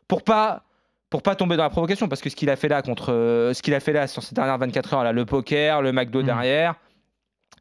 Pour 0.07 0.23
pas 0.23 0.63
pour 1.09 1.21
pas 1.21 1.35
tomber 1.35 1.57
dans 1.57 1.63
la 1.63 1.69
provocation 1.69 2.07
parce 2.07 2.21
que 2.21 2.29
ce 2.31 2.35
qu'il 2.35 2.49
a 2.49 2.55
fait 2.55 2.69
là 2.69 2.81
contre 2.81 3.11
euh, 3.11 3.53
ce 3.53 3.61
qu'il 3.61 3.75
a 3.75 3.79
fait 3.79 3.93
là 3.93 4.07
sur 4.07 4.23
ces 4.23 4.33
dernières 4.33 4.57
24 4.57 4.93
heures 4.95 5.03
là 5.03 5.11
le 5.11 5.25
poker 5.25 5.83
le 5.83 5.91
McDo 5.91 6.23
Mm. 6.23 6.25
derrière 6.25 6.73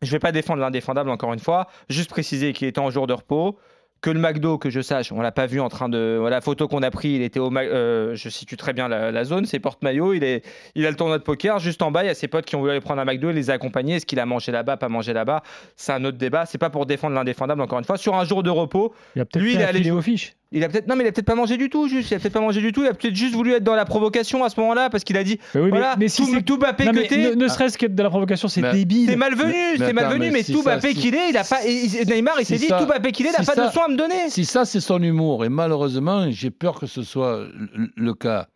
je 0.01 0.11
vais 0.11 0.19
pas 0.19 0.33
défendre 0.33 0.61
l'indéfendable 0.61 1.11
encore 1.11 1.35
une 1.35 1.39
fois 1.39 1.67
juste 1.91 2.09
préciser 2.09 2.55
qu'il 2.55 2.67
était 2.67 2.79
en 2.79 2.89
jour 2.89 3.07
de 3.07 3.13
repos 3.13 3.59
que 4.03 4.11
le 4.11 4.21
McDo 4.21 4.59
que 4.59 4.69
je 4.69 4.81
sache 4.81 5.13
on 5.13 5.21
l'a 5.23 5.33
pas 5.33 5.47
vu 5.47 5.61
en 5.61 5.69
train 5.69 5.89
de 5.89 6.21
la 6.29 6.41
photo 6.41 6.69
qu'on 6.69 6.83
a 6.83 6.91
pris 6.91 7.11
il 7.11 7.23
était 7.23 7.41
au 7.41 7.55
euh, 7.57 8.15
je 8.15 8.29
situe 8.29 8.57
très 8.57 8.73
bien 8.73 8.89
la, 8.89 9.11
la 9.11 9.25
zone 9.25 9.47
c'est 9.47 9.61
porte-maillot 9.61 10.13
il 10.13 10.25
est 10.25 10.45
il 10.75 10.85
a 10.85 10.91
le 10.91 10.97
tournoi 10.97 11.19
de 11.19 11.23
poker 11.23 11.59
juste 11.59 11.81
en 11.83 11.91
bas 11.91 12.03
il 12.03 12.09
y 12.09 12.11
a 12.11 12.15
ses 12.15 12.29
potes 12.29 12.45
qui 12.45 12.57
ont 12.57 12.61
voulu 12.61 12.73
aller 12.73 12.81
prendre 12.81 13.01
un 13.01 13.05
McDo 13.05 13.31
il 13.31 13.37
les 13.37 13.51
a 13.51 13.55
accompagnés 13.55 13.97
est-ce 13.97 14.07
qu'il 14.07 14.21
a 14.21 14.27
mangé 14.27 14.53
là-bas 14.53 14.77
pas 14.77 14.89
mangé 14.89 15.13
là-bas 15.13 15.43
c'est 15.77 15.93
un 15.93 16.05
autre 16.05 16.19
débat 16.19 16.45
c'est 16.47 16.59
pas 16.59 16.71
pour 16.71 16.85
défendre 16.85 17.15
l'indéfendable 17.15 17.63
encore 17.63 17.79
une 17.79 17.85
fois 17.85 17.97
sur 17.97 18.17
un 18.17 18.25
jour 18.25 18.43
de 18.43 18.51
repos 18.51 18.93
Il 19.15 19.23
a 19.23 19.25
peut-être 19.25 19.43
Lui, 19.43 19.55
il 19.55 19.61
est 19.61 19.65
allé 19.65 19.91
aux 19.91 20.03
fiches. 20.03 20.35
Il 20.55 20.63
a 20.65 20.69
peut-être 20.69 20.87
non 20.87 20.97
mais 20.97 21.05
il 21.05 21.07
a 21.09 21.13
peut-être 21.13 21.27
pas 21.27 21.35
mangé 21.35 21.57
du 21.57 21.71
tout 21.71 21.89
juste 21.89 22.11
il 22.11 22.15
a 22.15 22.19
peut-être 22.19 22.35
pas 22.35 22.41
mangé 22.41 22.61
du 22.61 22.73
tout 22.73 22.83
il 22.83 22.87
a 22.89 22.93
peut-être 22.95 23.15
juste 23.15 23.35
voulu 23.35 23.53
être 23.53 23.65
dans 23.65 23.75
la 23.75 23.85
provocation 23.87 24.45
à 24.45 24.51
ce 24.51 24.61
moment-là 24.61 24.91
parce 24.91 25.03
qu'il 25.03 25.17
a 25.17 25.25
dit 25.25 25.39
Mais 25.55 25.61
oui, 25.61 25.65
mais- 25.67 25.71
voilà 25.79 25.97
mais 25.99 26.09
si 26.09 26.23
tout, 26.23 26.29
c'est- 26.35 26.43
tout 26.43 26.59
Mbappé 26.59 26.85
Non, 26.85 26.93
mais 26.93 27.05
que 27.05 27.09
t'es, 27.09 27.31
ne, 27.31 27.35
ne 27.35 27.49
serait-ce 27.49 27.79
que 27.79 27.87
de 27.87 28.03
la 28.03 28.11
provocation, 28.11 28.49
c'est 28.49 28.61
Mais- 28.61 28.73
débile. 28.73 29.09
c'est 29.09 29.17
malvenu 29.17 29.53
c'est 29.79 29.93
malvenu 29.93 30.27
mais, 30.27 30.31
mais 30.31 30.43
si 30.43 30.53
tout 30.53 30.63
Mbappé 30.63 30.91
si- 30.91 31.01
qu'il 31.01 31.15
est 31.15 31.31
il 31.31 31.37
a 31.37 31.45
pas 31.45 31.61
Neymar 31.65 32.35
il 32.41 32.45
s'est 32.47 32.59
dit 32.59 32.69
tout 32.69 32.85
Mbappé 32.87 33.13
qu'il 33.13 33.27
est 33.27 33.31
il 33.31 33.37
a 33.37 33.41
si 33.41 33.47
pas 33.47 33.57
de 33.57 33.63
leçon 33.67 33.81
à 33.81 33.89
me 33.89 33.97
donner 33.97 34.29
Si 34.29 34.45
ça, 34.45 34.65
c'est 34.65 34.81
son 34.81 35.03
humour, 35.03 35.45
et 35.45 35.49
malheureusement, 35.49 36.31
j'ai 36.31 36.51
peur 36.51 36.79
que 36.79 36.87
ce 36.87 37.03
soit 37.03 37.47
le, 37.75 37.91
le 37.97 38.15
cas. 38.15 38.47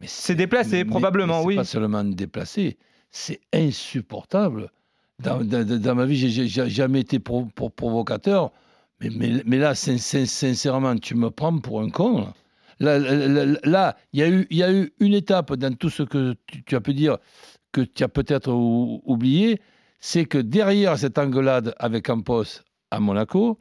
Mais 0.00 0.06
C'est 0.08 0.34
déplacé, 0.34 0.84
mais- 0.84 0.90
probablement, 0.90 1.34
mais 1.38 1.40
c'est 1.42 1.46
oui. 1.48 1.56
pas 1.56 1.64
seulement 1.64 2.04
déplacé, 2.04 2.76
c'est 3.10 3.40
insupportable. 3.52 4.70
Dans, 5.20 5.38
dans- 5.44 5.64
dans 5.78 5.94
ma 5.94 6.04
vie, 6.06 6.16
j'ai- 6.30 6.68
jamais 6.68 7.00
été 7.00 7.18
pro- 7.20 7.46
pro- 7.54 7.68
provocateur, 7.68 8.50
mais, 9.10 9.58
là, 9.58 9.74
sin- 9.74 9.98
sin- 9.98 10.26
sincèrement, 10.26 10.96
tu 10.96 11.14
me 11.14 11.30
prends 11.30 11.58
pour 11.58 11.80
un 11.80 11.90
con. 11.90 12.32
Là, 12.80 13.96
il 14.12 14.20
y, 14.20 14.62
a 14.62 14.72
eu- 14.72 14.92
une 14.98 15.14
étape 15.14 15.54
dans 15.54 15.74
tout 15.74 15.90
ce 15.90 16.02
que 16.02 16.34
tu, 16.66 16.74
as 16.74 16.80
pu 16.80 16.94
dire 16.94 17.18
que 17.70 17.80
tu 17.80 18.02
as 18.02 18.08
peut-être 18.08 18.52
ou- 18.52 19.02
oublié, 19.04 19.60
c'est 20.00 20.24
que 20.24 20.38
derrière 20.38 20.98
cette 20.98 21.18
engueulade 21.18 21.74
avec 21.78 22.06
Campos 22.06 22.62
à 22.90 22.98
Monaco, 23.00 23.58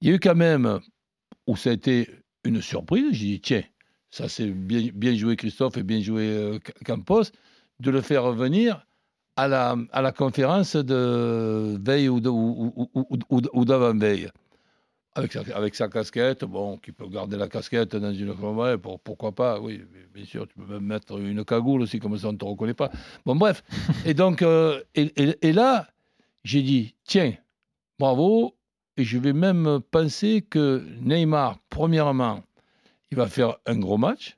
il 0.00 0.08
y 0.08 0.12
a 0.12 0.14
eu 0.14 0.20
quand 0.20 0.34
même, 0.34 0.80
où 1.46 1.56
ça 1.56 1.70
a 1.70 1.72
été 1.72 2.08
une 2.44 2.60
surprise, 2.60 3.06
j'ai 3.12 3.26
dit, 3.26 3.40
tiens, 3.40 3.62
ça 4.10 4.28
c'est 4.28 4.50
bien, 4.50 5.14
joué 5.14 5.36
Christophe 5.36 5.76
et 5.78 5.82
bien 5.82 6.00
joué 6.00 6.28
euh, 6.28 6.58
Campos, 6.84 7.24
de 7.80 7.90
le 7.90 8.00
faire 8.00 8.24
revenir 8.24 8.86
à 9.36 9.48
la, 9.48 10.12
conférence 10.12 10.76
de 10.76 11.78
veille 11.80 12.08
ou 12.08 12.20
d'avant-veille. 13.64 14.28
Avec 15.54 15.74
sa, 15.74 15.88
casquette, 15.88 16.44
bon, 16.44 16.76
qui 16.78 16.92
peut 16.92 17.08
garder 17.08 17.36
la 17.36 17.48
casquette 17.48 17.96
dans 17.96 18.12
une 18.12 18.30
ouais, 18.30 18.78
pour, 18.78 19.00
pourquoi 19.00 19.32
pas, 19.32 19.60
oui, 19.60 19.82
bien 20.14 20.24
sûr, 20.24 20.46
tu 20.46 20.54
peux 20.54 20.74
même 20.74 20.84
mettre 20.84 21.18
une 21.18 21.44
cagoule 21.44 21.82
aussi, 21.82 21.98
comme 21.98 22.16
ça 22.16 22.28
on 22.28 22.32
ne 22.32 22.38
te 22.38 22.44
reconnaît 22.44 22.74
pas. 22.74 22.90
Bon, 23.26 23.34
bref. 23.34 23.64
et 24.06 24.14
donc, 24.14 24.42
euh, 24.42 24.80
et, 24.94 25.52
là, 25.52 25.88
j'ai 26.44 26.62
dit, 26.62 26.94
tiens, 27.04 27.34
bravo, 27.98 28.56
et 28.96 29.04
je 29.04 29.18
vais 29.18 29.32
même 29.32 29.80
penser 29.90 30.46
que 30.48 30.84
Neymar, 31.00 31.58
premièrement, 31.68 32.42
il 33.10 33.16
va 33.16 33.26
faire 33.26 33.56
un 33.66 33.78
gros 33.78 33.98
match, 33.98 34.36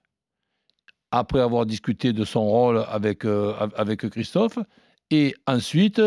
après 1.10 1.40
avoir 1.40 1.66
discuté 1.66 2.12
de 2.12 2.24
son 2.24 2.44
rôle 2.46 2.84
avec, 2.88 3.24
euh, 3.24 3.52
av- 3.58 3.74
avec 3.76 4.08
Christophe, 4.08 4.58
et 5.10 5.34
ensuite, 5.46 6.00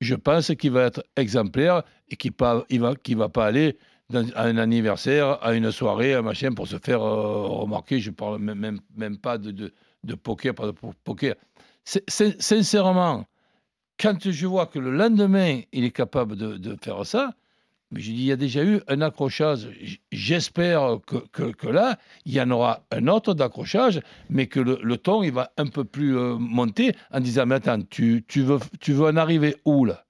je 0.00 0.14
pense 0.14 0.52
qu'il 0.54 0.72
va 0.72 0.84
être 0.84 1.04
exemplaire 1.16 1.82
et 2.08 2.16
qu'il 2.16 2.32
ne 2.32 2.78
va, 2.78 2.94
va 3.16 3.28
pas 3.28 3.46
aller 3.46 3.78
à 4.14 4.44
un 4.44 4.56
anniversaire, 4.56 5.42
à 5.44 5.54
une 5.54 5.70
soirée, 5.72 6.14
à 6.14 6.18
un 6.20 6.22
machin, 6.22 6.52
pour 6.52 6.68
se 6.68 6.78
faire 6.78 7.02
euh, 7.02 7.46
remarquer. 7.46 7.98
Je 8.00 8.10
ne 8.10 8.14
parle 8.14 8.38
même, 8.38 8.80
même, 8.96 9.18
pas 9.18 9.38
de, 9.38 9.50
de, 9.50 10.14
poker, 10.14 10.54
pas 10.54 10.66
de 10.66 10.72
po- 10.72 10.94
poker. 11.04 11.34
Sincèrement, 11.84 13.26
quand 13.98 14.30
je 14.30 14.46
vois 14.46 14.66
que 14.66 14.78
le 14.78 14.90
lendemain, 14.90 15.60
il 15.72 15.84
est 15.84 15.90
capable 15.90 16.36
de, 16.36 16.56
de 16.56 16.76
faire 16.82 17.04
ça, 17.04 17.32
mais 17.92 18.00
je 18.00 18.10
dis, 18.10 18.16
il 18.16 18.26
y 18.26 18.32
a 18.32 18.36
déjà 18.36 18.64
eu 18.64 18.80
un 18.88 19.00
accrochage. 19.00 19.68
J'espère 20.10 20.98
que, 21.06 21.16
que, 21.32 21.52
que 21.52 21.68
là, 21.68 21.98
il 22.24 22.32
y 22.34 22.40
en 22.40 22.50
aura 22.50 22.84
un 22.90 23.06
autre 23.06 23.34
d'accrochage, 23.34 24.00
mais 24.28 24.46
que 24.48 24.58
le, 24.60 24.78
le 24.82 24.96
ton, 24.96 25.22
il 25.22 25.32
va 25.32 25.52
un 25.56 25.66
peu 25.66 25.84
plus 25.84 26.16
euh, 26.16 26.36
monter 26.36 26.96
en 27.12 27.20
disant, 27.20 27.46
mais 27.46 27.56
attends, 27.56 27.82
tu, 27.82 28.24
tu, 28.26 28.42
veux, 28.42 28.58
tu 28.80 28.92
veux 28.92 29.06
en 29.06 29.16
arriver 29.16 29.56
où 29.64 29.84
là? 29.84 30.05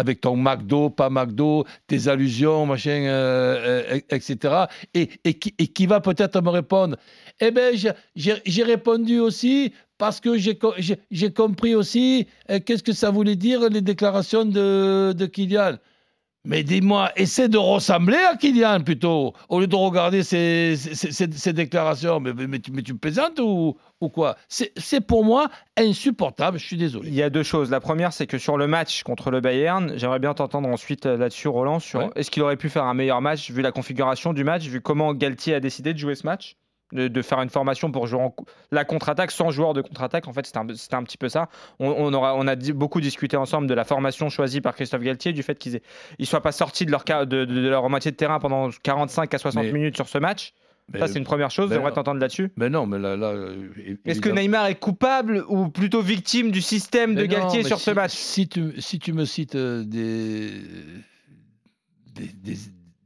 Avec 0.00 0.20
ton 0.22 0.34
McDo, 0.36 0.90
pas 0.90 1.10
McDo, 1.10 1.64
tes 1.86 2.08
allusions, 2.08 2.66
machin, 2.66 3.04
euh, 3.06 3.82
euh, 3.94 4.00
etc. 4.10 4.64
Et, 4.94 5.06
qui, 5.34 5.86
va 5.86 6.00
peut-être 6.00 6.40
me 6.40 6.48
répondre 6.48 6.96
Eh 7.40 7.50
bien, 7.50 7.70
j'ai- 8.16 8.62
répondu 8.62 9.20
aussi 9.20 9.72
parce 9.98 10.20
que 10.20 10.36
j'ai 10.38 11.32
compris 11.32 11.74
aussi 11.74 12.26
euh, 12.50 12.58
qu'est-ce 12.64 12.82
que 12.82 12.92
ça 12.92 13.10
voulait 13.10 13.36
dire 13.36 13.68
les 13.68 13.82
déclarations 13.82 14.44
de, 14.46 15.12
de 15.12 15.26
Kylian? 15.26 15.76
Mais 16.46 16.62
dis-moi, 16.62 17.10
essaie 17.16 17.50
de 17.50 17.58
ressembler 17.58 18.16
à 18.16 18.34
Kylian 18.34 18.80
plutôt, 18.80 19.34
au 19.50 19.60
lieu 19.60 19.66
de 19.66 19.76
regarder 19.76 20.22
ses, 20.22 20.74
ses- 20.76 21.12
ses- 21.12 21.30
ses 21.30 21.52
déclarations. 21.52 22.18
Mais, 22.18 22.32
mais, 22.32 22.46
mais 22.46 22.58
tu, 22.60 22.72
mais 22.72 22.80
tu 22.82 22.94
me 22.94 22.98
plaisantes 22.98 23.38
ou, 23.40 23.76
ou 24.00 24.08
quoi? 24.08 24.36
C'est 24.48 25.00
pour 25.06 25.22
moi 25.22 25.48
insupportable, 25.76 26.58
je 26.58 26.64
suis 26.66 26.76
Il 26.76 26.80
désolé. 26.80 27.10
y 27.10 27.22
a 27.22 27.28
deux 27.28 27.42
choses. 27.42 27.70
La 27.70 27.80
première, 27.80 28.14
c'est 28.14 28.26
que 28.26 28.38
sur 28.38 28.56
le 28.56 28.66
match 28.66 29.02
contre 29.02 29.30
le 29.30 29.40
Bayern, 29.42 29.92
j'aimerais 29.96 30.18
bien 30.18 30.32
t'entendre 30.32 30.68
ensuite 30.70 31.04
euh, 31.04 31.18
là-dessus, 31.18 31.48
Roland, 31.48 31.78
sur 31.78 32.00
Ouais. 32.00 32.10
est-ce 32.16 32.30
qu'il 32.30 32.42
aurait 32.42 32.56
pu 32.56 32.70
faire 32.70 32.84
un 32.84 32.94
meilleur 32.94 33.20
match 33.20 33.50
vu 33.50 33.60
la 33.60 33.70
configuration 33.72 34.32
du 34.32 34.42
match, 34.42 34.62
vu 34.66 34.80
comment 34.80 35.12
Galtier 35.12 35.54
a 35.54 35.60
décidé 35.60 35.92
de 35.92 35.98
jouer 35.98 36.14
ce 36.14 36.26
match? 36.26 36.56
De, 36.92 37.08
de 37.08 37.22
faire 37.22 37.40
une 37.40 37.50
formation 37.50 37.90
pour 37.92 38.06
jouer 38.06 38.20
en 38.20 38.34
la 38.70 38.84
contre-attaque 38.84 39.30
sans 39.30 39.50
joueur 39.50 39.74
de 39.74 39.80
contre-attaque. 39.82 40.26
En 40.28 40.32
fait, 40.32 40.46
c'était 40.46 40.58
un, 40.58 40.66
un 40.98 41.02
petit 41.04 41.18
peu 41.18 41.28
ça. 41.28 41.48
On, 41.78 41.88
on 41.88 42.12
aura, 42.12 42.34
on 42.36 42.46
a 42.46 42.56
dit- 42.56 42.72
beaucoup 42.72 43.00
discuté 43.00 43.36
ensemble 43.36 43.66
de 43.66 43.74
la 43.74 43.84
formation 43.84 44.28
choisie 44.28 44.60
par 44.60 44.74
Christophe 44.74 45.02
Galtier, 45.02 45.32
du 45.32 45.42
fait 45.42 45.54
qu'ils 45.56 45.80
ne 46.18 46.24
soient 46.24 46.42
pas 46.42 46.52
sortis 46.52 46.86
de 46.86 46.90
leur, 46.90 47.04
de, 47.04 47.44
leur 47.68 47.88
moitié 47.90 48.10
de 48.10 48.16
terrain 48.16 48.38
pendant 48.40 48.68
45 48.82 49.32
à 49.34 49.38
60 49.38 49.64
Mais- 49.64 49.72
minutes 49.72 49.96
sur 49.96 50.08
ce 50.08 50.18
match. 50.18 50.52
Mais, 50.92 50.98
ça, 50.98 51.06
c'est 51.06 51.20
une 51.20 51.24
première 51.24 51.52
chose. 51.52 51.68
ben 51.68 51.76
J'aimerais 51.76 51.92
t'entendre 51.92 52.18
là-dessus. 52.18 52.50
mais 52.56 52.68
non, 52.68 52.84
mais 52.84 52.98
là. 52.98 53.16
là 53.16 53.32
Est-ce 54.04 54.20
que 54.20 54.28
Neymar 54.28 54.66
est 54.66 54.74
coupable 54.74 55.44
ou 55.48 55.68
plutôt 55.68 56.02
victime 56.02 56.50
du 56.50 56.60
système 56.60 57.14
de 57.14 57.20
Mais 57.22 57.28
Galtier 57.28 57.62
mais 57.62 57.68
sur 57.68 57.78
ce 57.78 57.92
match? 57.92 58.10
si 58.10 58.48
tu, 58.48 58.72
si 58.80 58.98
tu 58.98 59.12
me 59.12 59.24
cites 59.24 59.54
euh, 59.54 59.84
des, 59.84 60.50
des, 62.12 62.26
des- 62.32 62.58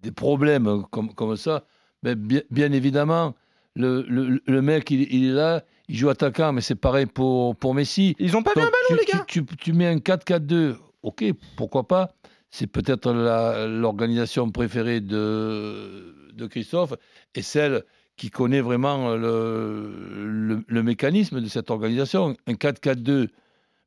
des 0.02 0.10
problèmes 0.12 0.82
comme, 0.90 1.12
comme 1.14 1.36
ça, 1.36 1.64
ben 2.02 2.14
bien, 2.14 2.42
bien 2.50 2.72
évidemment, 2.72 3.34
le, 3.76 4.04
le, 4.08 4.40
le 4.46 4.62
mec, 4.62 4.90
il, 4.90 5.02
il 5.12 5.30
est 5.30 5.32
là, 5.32 5.64
il 5.88 5.96
joue 5.96 6.08
attaquant, 6.08 6.52
mais 6.52 6.60
c'est 6.60 6.74
pareil 6.76 7.06
pour, 7.06 7.56
pour 7.56 7.74
Messi. 7.74 8.14
Ils 8.18 8.36
ont 8.36 8.42
pas 8.42 8.52
vu 8.54 8.60
un 8.62 8.64
Donc, 8.64 8.72
ballon, 8.88 9.00
tu, 9.00 9.06
les 9.06 9.12
gars 9.12 9.24
tu, 9.26 9.44
tu- 9.44 9.56
tu 9.56 9.72
mets 9.72 9.86
un 9.86 9.96
4-4-2, 9.96 10.76
ok, 11.02 11.24
pourquoi 11.56 11.86
pas 11.88 12.12
C'est 12.50 12.66
peut-être 12.66 13.12
l'organisation 13.12 14.50
préférée 14.50 15.00
de, 15.00 16.14
de 16.34 16.46
Christophe 16.46 16.94
et 17.34 17.42
celle 17.42 17.82
qui 18.16 18.30
connaît 18.30 18.60
vraiment 18.60 19.14
le, 19.16 20.62
le, 20.68 20.82
mécanisme 20.82 21.40
de 21.40 21.48
cette 21.48 21.70
organisation. 21.70 22.36
Un 22.46 22.52
4-4-2, 22.52 23.28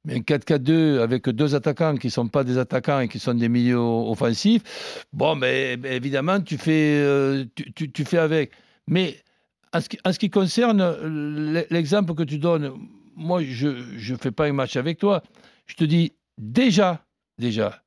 mais 0.03 0.15
un 0.15 0.19
4-4-2 0.19 0.99
avec 0.99 1.29
deux 1.29 1.55
attaquants 1.55 1.95
qui 1.95 2.07
ne 2.07 2.11
sont 2.11 2.27
pas 2.27 2.43
des 2.43 2.57
attaquants 2.57 2.99
et 2.99 3.07
qui 3.07 3.19
sont 3.19 3.33
des 3.33 3.47
milieux 3.49 3.77
offensifs, 3.79 4.63
bon, 5.13 5.37
ben, 5.37 5.83
évidemment, 5.85 6.41
tu 6.41 6.57
fais, 6.57 6.99
euh, 7.01 7.45
tu, 7.55 7.71
tu- 7.73 7.91
tu 7.91 8.03
fais 8.05 8.17
avec. 8.17 8.51
Mais 8.87 9.15
en 9.73 10.11
ce 10.13 10.19
qui, 10.19 10.29
concerne 10.29 10.81
l- 10.81 11.67
l'exemple 11.69 12.13
que 12.13 12.23
tu 12.23 12.37
donnes, 12.39 12.73
moi, 13.15 13.41
je 13.43 13.67
ne 13.67 14.17
fais 14.17 14.31
pas 14.31 14.45
un 14.45 14.53
match 14.53 14.75
avec 14.75 14.99
toi. 14.99 15.23
Je 15.65 15.75
te 15.75 15.83
dis 15.83 16.13
déjà, 16.37 17.05
déjà, 17.37 17.83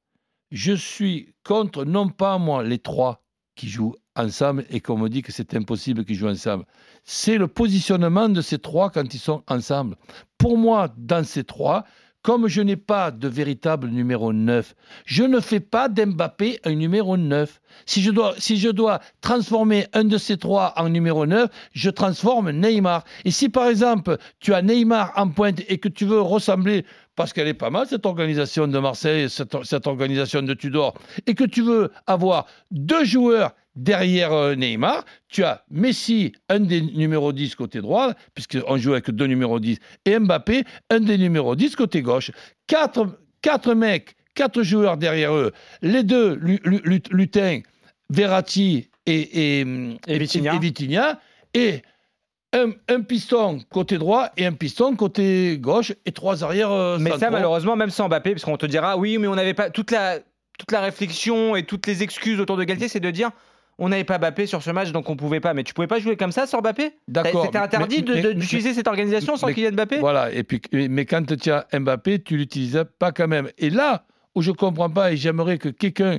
je 0.50 0.72
suis 0.72 1.34
contre, 1.44 1.84
non 1.84 2.08
pas 2.08 2.38
moi, 2.38 2.62
les 2.62 2.78
trois 2.78 3.22
qui 3.54 3.68
jouent 3.68 3.96
ensemble 4.16 4.64
et 4.70 4.80
qu'on 4.80 4.98
me 4.98 5.08
dit 5.08 5.22
que 5.22 5.32
c'est 5.32 5.54
impossible 5.54 6.04
qu'ils 6.04 6.16
jouent 6.16 6.28
ensemble. 6.28 6.64
C'est 7.04 7.38
le 7.38 7.46
positionnement 7.48 8.28
de 8.28 8.40
ces 8.40 8.58
trois 8.58 8.90
quand 8.90 9.12
ils 9.14 9.20
sont 9.20 9.42
ensemble. 9.48 9.96
Pour 10.38 10.58
moi, 10.58 10.92
dans 10.96 11.24
ces 11.24 11.44
trois, 11.44 11.84
comme 12.22 12.48
je 12.48 12.60
n'ai 12.60 12.76
pas 12.76 13.10
de 13.10 13.28
véritable 13.28 13.88
numéro 13.88 14.32
9, 14.32 14.74
je 15.06 15.24
ne 15.24 15.40
fais 15.40 15.60
pas 15.60 15.88
d'Mbappé 15.88 16.60
un 16.64 16.74
numéro 16.74 17.16
9. 17.16 17.60
Si 17.86 18.02
je, 18.02 18.10
dois, 18.70 19.00
transformer 19.20 19.86
un 19.92 20.04
de 20.04 20.18
ces 20.18 20.36
trois 20.36 20.74
en 20.76 20.88
numéro 20.88 21.26
9, 21.26 21.48
je 21.72 21.90
transforme 21.90 22.50
Neymar. 22.50 23.04
Et 23.24 23.30
si 23.30 23.48
par 23.48 23.68
exemple 23.68 24.18
tu 24.38 24.52
as 24.54 24.62
Neymar 24.62 25.12
en 25.16 25.28
pointe 25.28 25.60
et 25.68 25.78
que 25.78 25.88
tu 25.88 26.04
veux 26.04 26.20
ressembler, 26.20 26.84
parce 27.16 27.32
qu'elle 27.32 27.48
est 27.48 27.54
pas 27.54 27.70
mal 27.70 27.86
cette 27.86 28.06
organisation 28.06 28.66
de 28.68 28.78
Marseille, 28.78 29.28
cette, 29.30 29.56
cette 29.64 29.86
organisation 29.86 30.42
de 30.42 30.54
Tudor, 30.54 30.94
et 31.26 31.34
que 31.34 31.44
tu 31.44 31.62
veux 31.62 31.90
avoir 32.06 32.46
deux 32.70 33.04
joueurs 33.04 33.52
derrière 33.76 34.32
euh, 34.32 34.54
Neymar, 34.54 35.04
tu 35.28 35.44
as 35.44 35.64
Messi, 35.70 36.32
un 36.48 36.60
des 36.60 36.80
numéros 36.80 37.32
10 37.32 37.54
côté 37.54 37.80
droit, 37.80 38.12
puisqu'on 38.34 38.76
joue 38.76 38.92
avec 38.92 39.10
deux 39.10 39.26
numéros 39.26 39.60
10, 39.60 39.78
et 40.04 40.18
Mbappé, 40.18 40.64
un 40.90 41.00
des 41.00 41.18
numéros 41.18 41.54
10 41.56 41.76
côté 41.76 42.02
gauche. 42.02 42.30
Quatre, 42.66 43.06
quatre 43.42 43.74
mecs, 43.74 44.16
quatre 44.34 44.62
joueurs 44.62 44.96
derrière 44.96 45.34
eux, 45.34 45.52
les 45.82 46.02
deux 46.02 46.34
Lu- 46.34 46.60
Lu- 46.64 46.80
Lu- 46.84 47.02
Lutin, 47.10 47.60
Verratti 48.10 48.88
et, 49.06 49.60
et, 49.60 49.60
Et 50.06 50.18
Vitinha. 50.18 51.20
et 51.54 51.82
un, 52.52 52.72
un 52.88 53.00
piston 53.02 53.60
côté 53.70 53.96
droit 53.98 54.30
et 54.36 54.44
un 54.44 54.52
piston 54.52 54.96
côté 54.96 55.56
gauche 55.60 55.92
et 56.04 56.10
trois 56.12 56.42
arrières 56.42 56.72
euh, 56.72 56.98
Mais 56.98 57.10
ça, 57.18 57.30
malheureusement, 57.30 57.76
même 57.76 57.90
sans 57.90 58.08
Mbappé, 58.08 58.32
parce 58.32 58.44
qu'on 58.44 58.56
te 58.56 58.66
dira, 58.66 58.96
oui, 58.96 59.18
mais 59.18 59.28
on 59.28 59.36
n'avait 59.36 59.54
pas 59.54 59.70
toute 59.70 59.92
la, 59.92 60.18
toute 60.58 60.72
la 60.72 60.80
réflexion 60.80 61.54
et 61.54 61.62
toutes 61.62 61.86
les 61.86 62.02
excuses 62.02 62.40
autour 62.40 62.56
de 62.56 62.64
Galtier, 62.64 62.88
c'est 62.88 62.98
de 63.00 63.10
dire, 63.12 63.30
on 63.80 63.88
n'avait 63.88 64.04
pas 64.04 64.18
Mbappé 64.18 64.46
sur 64.46 64.62
ce 64.62 64.70
match, 64.70 64.92
donc 64.92 65.10
on 65.10 65.16
pouvait 65.16 65.40
pas. 65.40 65.52
Mais 65.54 65.64
tu 65.64 65.74
pouvais 65.74 65.88
pas 65.88 65.98
jouer 65.98 66.16
comme 66.16 66.30
ça 66.32 66.46
sans 66.46 66.60
Mbappé? 66.60 66.92
D'accord, 67.08 67.46
C'était 67.46 67.58
interdit 67.58 68.02
d'utiliser 68.02 68.74
cette 68.74 68.86
organisation 68.86 69.36
sans 69.36 69.48
mais- 69.48 69.54
Kylian 69.54 69.72
Mbappé? 69.72 69.98
Voilà, 69.98 70.30
et 70.32 70.44
puis, 70.44 70.60
mais 70.72 71.04
quand 71.06 71.24
tu 71.36 71.50
as 71.50 71.66
Mbappé, 71.72 72.22
tu 72.22 72.36
l'utilisais 72.36 72.84
pas 72.84 73.10
quand 73.10 73.26
même. 73.26 73.48
Et 73.58 73.70
là 73.70 74.04
où 74.36 74.42
je 74.42 74.52
comprends 74.52 74.90
pas, 74.90 75.12
et 75.12 75.16
j'aimerais 75.16 75.58
que 75.58 75.68
quelqu'un 75.70 76.18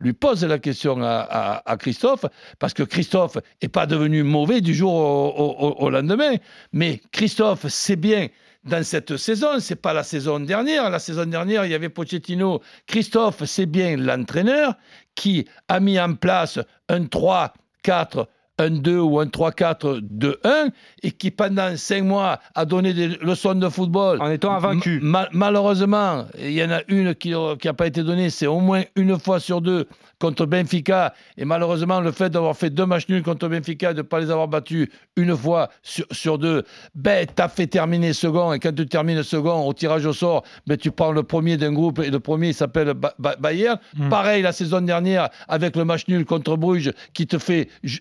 lui 0.00 0.12
pose 0.12 0.44
la 0.44 0.58
question 0.58 1.00
à, 1.02 1.20
à- 1.20 1.70
à 1.70 1.76
Christophe, 1.76 2.24
parce 2.58 2.72
que 2.72 2.82
Christophe 2.82 3.36
n'est 3.62 3.68
pas 3.68 3.86
devenu 3.86 4.22
mauvais 4.22 4.60
du 4.60 4.74
jour 4.74 4.92
au, 4.94 5.56
au- 5.58 5.76
au 5.84 5.90
lendemain, 5.90 6.36
mais 6.72 7.00
Christophe, 7.12 7.66
c'est 7.68 7.96
bien 7.96 8.28
dans 8.64 8.84
cette 8.84 9.16
saison, 9.16 9.58
c'est 9.58 9.74
pas 9.74 9.92
la 9.92 10.04
saison 10.04 10.38
dernière. 10.38 10.88
La 10.88 11.00
saison 11.00 11.26
dernière, 11.26 11.64
il 11.66 11.72
y 11.72 11.74
avait 11.74 11.88
Pochettino. 11.88 12.60
Christophe, 12.86 13.42
c'est 13.44 13.66
bien 13.66 13.96
l'entraîneur 13.96 14.74
qui 15.14 15.48
a 15.68 15.80
mis 15.80 15.98
en 16.00 16.14
place 16.14 16.58
un 16.88 17.06
3, 17.06 17.52
4, 17.82 18.28
un 18.62 18.70
2 18.70 18.98
ou 18.98 19.18
un 19.20 19.26
3-4, 19.26 20.00
2-1 20.00 20.70
et 21.02 21.10
qui 21.10 21.30
pendant 21.30 21.76
5 21.76 22.02
mois 22.04 22.38
a 22.54 22.64
donné 22.64 22.92
des 22.94 23.08
leçons 23.08 23.54
de 23.54 23.68
football. 23.68 24.20
En 24.22 24.30
étant 24.30 24.52
invaincu. 24.54 25.00
Ma- 25.02 25.28
malheureusement, 25.32 26.26
il 26.38 26.52
y 26.52 26.64
en 26.64 26.70
a 26.70 26.80
une 26.88 27.14
qui 27.14 27.32
n'a 27.32 27.74
pas 27.74 27.86
été 27.86 28.02
donnée, 28.02 28.30
c'est 28.30 28.46
au 28.46 28.60
moins 28.60 28.82
une 28.96 29.18
fois 29.18 29.40
sur 29.40 29.60
deux 29.60 29.86
contre 30.18 30.46
Benfica. 30.46 31.14
Et 31.36 31.44
malheureusement, 31.44 32.00
le 32.00 32.12
fait 32.12 32.30
d'avoir 32.30 32.56
fait 32.56 32.70
deux 32.70 32.86
matchs 32.86 33.08
nuls 33.08 33.22
contre 33.22 33.48
Benfica 33.48 33.90
et 33.90 33.94
de 33.94 33.98
ne 33.98 34.02
pas 34.02 34.20
les 34.20 34.30
avoir 34.30 34.48
battus 34.48 34.88
une 35.16 35.36
fois 35.36 35.68
sur, 35.82 36.04
sur 36.12 36.38
deux, 36.38 36.62
ben, 36.94 37.26
tu 37.26 37.42
as 37.42 37.48
fait 37.48 37.66
terminer 37.66 38.12
second. 38.12 38.52
Et 38.52 38.58
quand 38.60 38.72
tu 38.74 38.86
termines 38.86 39.22
second 39.22 39.66
au 39.66 39.72
tirage 39.72 40.06
au 40.06 40.12
sort, 40.12 40.44
ben, 40.66 40.76
tu 40.76 40.90
prends 40.90 41.12
le 41.12 41.22
premier 41.22 41.56
d'un 41.56 41.72
groupe 41.72 41.98
et 41.98 42.10
le 42.10 42.20
premier 42.20 42.48
il 42.48 42.54
s'appelle 42.54 42.94
Ba- 42.94 43.14
Ba- 43.18 43.36
Bayern. 43.38 43.78
Pareil 44.10 44.42
la 44.42 44.52
saison 44.52 44.80
dernière 44.80 45.28
avec 45.48 45.76
le 45.76 45.84
match 45.84 46.06
nul 46.08 46.24
contre 46.24 46.56
Bruges 46.56 46.92
qui 47.14 47.26
te 47.26 47.38
fait 47.38 47.68
ju- 47.82 48.00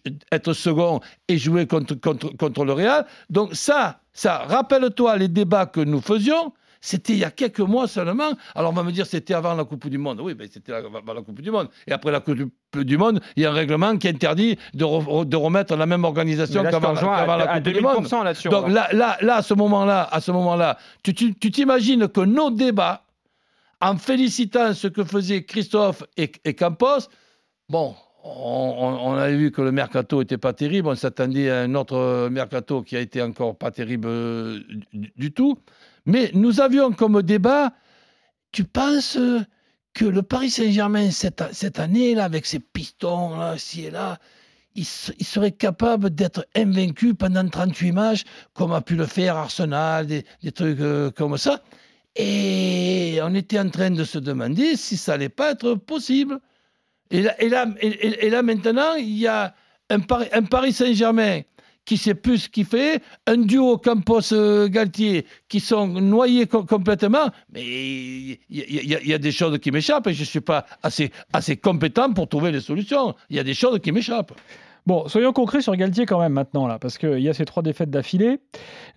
être 0.51 0.57
second 0.57 0.99
et 1.27 1.37
jouer 1.37 1.67
contre, 1.67 1.95
contre, 1.95 2.35
contre 2.37 2.65
le 2.65 2.73
Real. 2.73 3.05
Donc 3.29 3.55
ça, 3.55 4.01
ça, 4.13 4.39
rappelle-toi 4.47 5.17
les 5.17 5.27
débats 5.27 5.65
que 5.65 5.81
nous 5.81 6.01
faisions. 6.01 6.53
C'était 6.83 7.13
il 7.13 7.19
y 7.19 7.23
a 7.23 7.29
quelques 7.29 7.59
mois 7.59 7.87
seulement. 7.87 8.31
Alors 8.55 8.71
on 8.71 8.73
va 8.73 8.81
me 8.81 8.91
dire 8.91 9.05
c'était 9.05 9.35
avant 9.35 9.53
la 9.53 9.65
Coupe 9.65 9.87
du 9.87 9.99
Monde. 9.99 10.19
Oui, 10.19 10.33
ben, 10.33 10.47
c'était 10.51 10.73
avant 10.73 11.13
la 11.13 11.21
Coupe 11.21 11.39
du 11.39 11.51
Monde. 11.51 11.69
Et 11.85 11.91
après 11.91 12.11
la 12.11 12.21
Coupe 12.21 12.39
du 12.73 12.97
Monde, 12.97 13.21
il 13.35 13.43
y 13.43 13.45
a 13.45 13.51
un 13.51 13.53
règlement 13.53 13.95
qui 13.97 14.07
interdit 14.07 14.57
de, 14.73 14.83
re- 14.83 15.23
de 15.25 15.37
remettre 15.37 15.75
la 15.75 15.85
même 15.85 16.03
organisation 16.05 16.63
là, 16.63 16.71
qu'avant 16.71 16.93
la 16.93 17.51
à 17.51 17.61
Coupe 17.61 17.71
du 17.73 17.81
Monde. 17.81 18.05
2000% 18.05 18.23
là-dessus. 18.23 18.49
Donc 18.49 18.67
là, 18.69 18.87
là, 18.93 19.15
là, 19.21 19.35
à 19.35 19.41
ce 19.43 19.53
moment-là, 19.53 20.09
à 20.11 20.19
ce 20.21 20.31
moment-là, 20.31 20.79
tu 21.03 21.13
t'imagines 21.13 22.07
que 22.07 22.21
nos 22.21 22.49
débats, 22.49 23.03
en 23.79 23.97
félicitant 23.97 24.73
ce 24.73 24.87
que 24.87 25.03
faisaient 25.03 25.43
Christophe 25.43 26.03
et, 26.17 26.31
et 26.45 26.55
Campos, 26.55 27.09
bon, 27.69 27.95
on, 28.23 29.11
on- 29.11 29.13
a 29.15 29.29
vu 29.31 29.51
que 29.51 29.61
le 29.61 29.71
mercato 29.71 30.19
n'était 30.19 30.37
pas 30.37 30.53
terrible. 30.53 30.87
On 30.89 30.95
s'attendait 30.95 31.49
à 31.49 31.61
un 31.61 31.75
autre 31.75 32.29
mercato 32.29 32.81
qui 32.83 32.95
a 32.95 32.99
été 32.99 33.21
encore 33.21 33.57
pas 33.57 33.71
terrible 33.71 34.07
euh, 34.07 34.59
du, 34.93 35.31
tout. 35.31 35.57
Mais 36.05 36.31
nous 36.33 36.61
avions 36.61 36.91
comme 36.91 37.21
débat, 37.21 37.73
tu 38.51 38.63
penses 38.63 39.17
euh, 39.17 39.41
que 39.93 40.05
le 40.05 40.21
Paris 40.23 40.49
Saint-Germain, 40.49 41.11
cette, 41.11 41.43
cette 41.53 41.79
année, 41.79 42.15
là, 42.15 42.25
avec 42.25 42.45
ses 42.45 42.59
pistons, 42.59 43.35
là, 43.37 43.57
ci 43.57 43.85
et 43.85 43.91
là, 43.91 44.19
il, 44.75 44.85
se- 44.85 45.11
il 45.19 45.25
serait 45.25 45.51
capable 45.51 46.09
d'être 46.11 46.45
invaincu 46.55 47.13
pendant 47.15 47.47
38 47.47 47.91
matchs, 47.91 48.23
comme 48.53 48.71
a 48.73 48.81
pu 48.81 48.95
le 48.95 49.05
faire 49.05 49.35
Arsenal, 49.37 50.07
des, 50.07 50.25
des 50.43 50.51
trucs 50.51 50.79
euh, 50.79 51.11
comme 51.11 51.37
ça. 51.37 51.61
Et 52.15 53.19
on 53.23 53.33
était 53.35 53.59
en 53.59 53.69
train 53.69 53.89
de 53.91 54.03
se 54.03 54.19
demander 54.19 54.75
si 54.75 54.97
ça 54.97 55.13
allait 55.13 55.29
pas 55.29 55.51
être 55.51 55.75
possible. 55.75 56.39
Et 57.11 57.21
là, 57.21 57.35
et 57.41 57.49
là, 57.49 57.65
et- 57.81 58.29
là, 58.29 58.41
maintenant, 58.41 58.95
il 58.95 59.17
y 59.17 59.27
a 59.27 59.53
un 59.89 59.99
Paris, 59.99 60.71
Saint-Germain 60.73 61.41
qui 61.83 61.97
sait 61.97 62.13
plus 62.15 62.37
ce 62.43 62.49
qu'il 62.49 62.65
fait, 62.65 63.01
un 63.27 63.37
duo 63.37 63.77
Campos-Galtier 63.77 65.25
qui 65.49 65.59
sont 65.59 65.87
noyés 65.87 66.45
co- 66.47 66.63
complètement, 66.63 67.29
mais 67.51 67.63
il 67.63 68.31
y, 68.49 68.59
y- 68.59 68.87
y 68.87 68.95
a- 68.95 69.01
il 69.01 69.07
y 69.09 69.13
a 69.13 69.17
des 69.17 69.31
choses 69.31 69.57
qui 69.59 69.71
m'échappent 69.71 70.07
et 70.07 70.13
je 70.13 70.21
ne 70.21 70.25
suis 70.25 70.41
pas 70.41 70.65
assez, 70.83 71.11
assez 71.33 71.57
compétent 71.57 72.13
pour 72.13 72.29
trouver 72.29 72.51
les 72.51 72.61
solutions. 72.61 73.15
Il 73.29 73.35
y 73.35 73.39
a 73.39 73.43
des 73.43 73.55
choses 73.55 73.79
qui 73.79 73.91
m'échappent. 73.91 74.31
Bon, 74.87 75.07
soyons 75.07 75.31
concrets 75.31 75.61
sur 75.61 75.75
Galtier 75.75 76.05
quand 76.05 76.19
même 76.19 76.33
maintenant, 76.33 76.65
là, 76.65 76.79
parce 76.79 76.97
qu'il 76.97 77.19
y 77.19 77.29
a 77.29 77.33
ces 77.33 77.45
trois 77.45 77.61
défaites 77.61 77.91
d'affilée. 77.91 78.39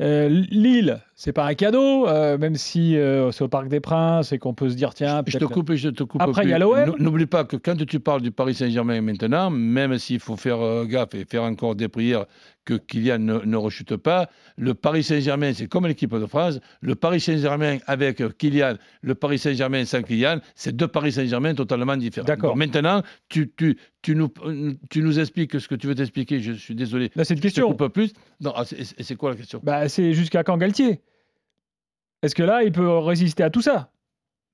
Euh, 0.00 0.28
Lille, 0.28 1.02
c'est 1.14 1.32
pas 1.32 1.44
un 1.44 1.54
cadeau, 1.54 2.08
euh, 2.08 2.38
même 2.38 2.56
si 2.56 2.96
euh, 2.96 3.30
c'est 3.32 3.44
au 3.44 3.48
Parc 3.48 3.68
des 3.68 3.80
Princes 3.80 4.32
et 4.32 4.38
qu'on 4.38 4.54
peut 4.54 4.70
se 4.70 4.74
dire, 4.74 4.94
tiens, 4.94 5.22
Je 5.26 5.38
te 5.38 5.44
coupe 5.44 5.70
et 5.70 5.76
je 5.76 5.90
te 5.90 6.02
coupe. 6.02 6.22
Après, 6.22 6.44
il 6.44 6.50
y 6.50 6.54
a 6.54 6.58
l'OM. 6.58 6.96
N'oublie 6.98 7.26
pas 7.26 7.44
que 7.44 7.56
quand 7.56 7.76
tu 7.76 8.00
parles 8.00 8.22
du 8.22 8.30
Paris 8.30 8.54
Saint-Germain 8.54 9.00
maintenant, 9.02 9.50
même 9.50 9.98
s'il 9.98 10.20
faut 10.20 10.36
faire 10.36 10.60
euh, 10.60 10.86
gaffe 10.86 11.14
et 11.14 11.24
faire 11.24 11.42
encore 11.42 11.74
des 11.74 11.88
prières 11.88 12.24
que 12.64 12.74
Kylian 12.74 13.18
ne, 13.18 13.38
ne 13.40 13.56
rechute 13.56 13.96
pas, 13.96 14.30
le 14.56 14.74
Paris 14.74 15.02
Saint-Germain, 15.02 15.52
c'est 15.52 15.66
comme 15.66 15.86
l'équipe 15.86 16.14
de 16.14 16.26
France. 16.26 16.58
Le 16.80 16.94
Paris 16.94 17.20
Saint-Germain 17.20 17.78
avec 17.86 18.22
Kylian, 18.38 18.74
le 19.02 19.14
Paris 19.14 19.38
Saint-Germain 19.38 19.84
sans 19.84 20.02
Kylian, 20.02 20.40
c'est 20.54 20.74
deux 20.74 20.88
Paris 20.88 21.12
Saint-Germain 21.12 21.54
totalement 21.54 21.96
différents. 21.96 22.26
D'accord. 22.26 22.56
Maintenant, 22.56 23.02
tu, 23.28 23.52
tu, 23.56 23.76
tu, 24.02 24.14
nous, 24.16 24.28
tu 24.90 25.02
nous 25.02 25.18
expliques 25.18 25.60
ce 25.60 25.68
que 25.68 25.74
tu 25.74 25.86
veux 25.86 25.94
t'expliquer. 25.94 26.40
Je 26.40 26.52
suis 26.52 26.74
désolé. 26.74 27.10
Là, 27.14 27.24
c'est 27.24 27.34
une 27.34 27.40
question. 27.40 27.70
coupe 27.72 27.88
plus. 27.88 28.12
Non, 28.40 28.52
ah, 28.56 28.64
c'est 28.64 29.16
quoi 29.16 29.30
la 29.30 29.36
question? 29.36 29.60
Bah, 29.62 29.88
c'est 29.88 30.14
jusqu'à 30.14 30.42
quand 30.42 30.56
Galtier? 30.56 31.00
Est-ce 32.22 32.34
que 32.34 32.42
là, 32.42 32.62
il 32.62 32.72
peut 32.72 32.88
résister 32.98 33.42
à 33.42 33.50
tout 33.50 33.60
ça? 33.62 33.92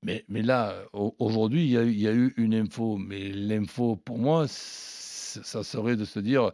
Mais, 0.03 0.25
mais 0.29 0.43
là, 0.43 0.75
au- 0.93 1.15
aujourd'hui, 1.19 1.63
il 1.65 1.71
y, 1.71 1.77
a 1.79 1.83
eu- 1.83 1.91
il 1.93 2.01
y 2.01 2.09
a 2.09 2.13
eu 2.13 2.35
une 2.37 2.55
info. 2.55 2.97
Mais 2.97 3.31
l'info, 3.31 3.97
pour 3.97 4.19
moi, 4.19 4.47
ça 4.49 5.63
serait 5.63 5.95
de 5.95 6.05
se 6.05 6.19
dire 6.19 6.51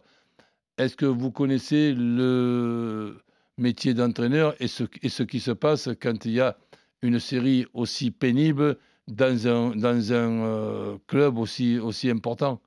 est-ce 0.77 0.95
que 0.95 1.05
vous 1.05 1.31
connaissez 1.31 1.93
le 1.93 3.17
métier 3.57 3.93
d'entraîneur 3.93 4.55
et 4.59 4.67
ce, 4.67 4.83
et 5.01 5.09
ce 5.09 5.23
qui 5.23 5.39
se 5.39 5.51
passe 5.51 5.89
quand 6.01 6.25
il 6.25 6.33
y 6.33 6.39
a 6.41 6.57
une 7.01 7.19
série 7.19 7.65
aussi 7.73 8.11
pénible 8.11 8.77
dans 9.07 9.47
un, 9.47 9.75
dans 9.75 10.13
un 10.13 10.31
euh, 10.45 10.97
club 11.07 11.37
aussi, 11.37 11.79
aussi 11.79 12.09
important? 12.09 12.61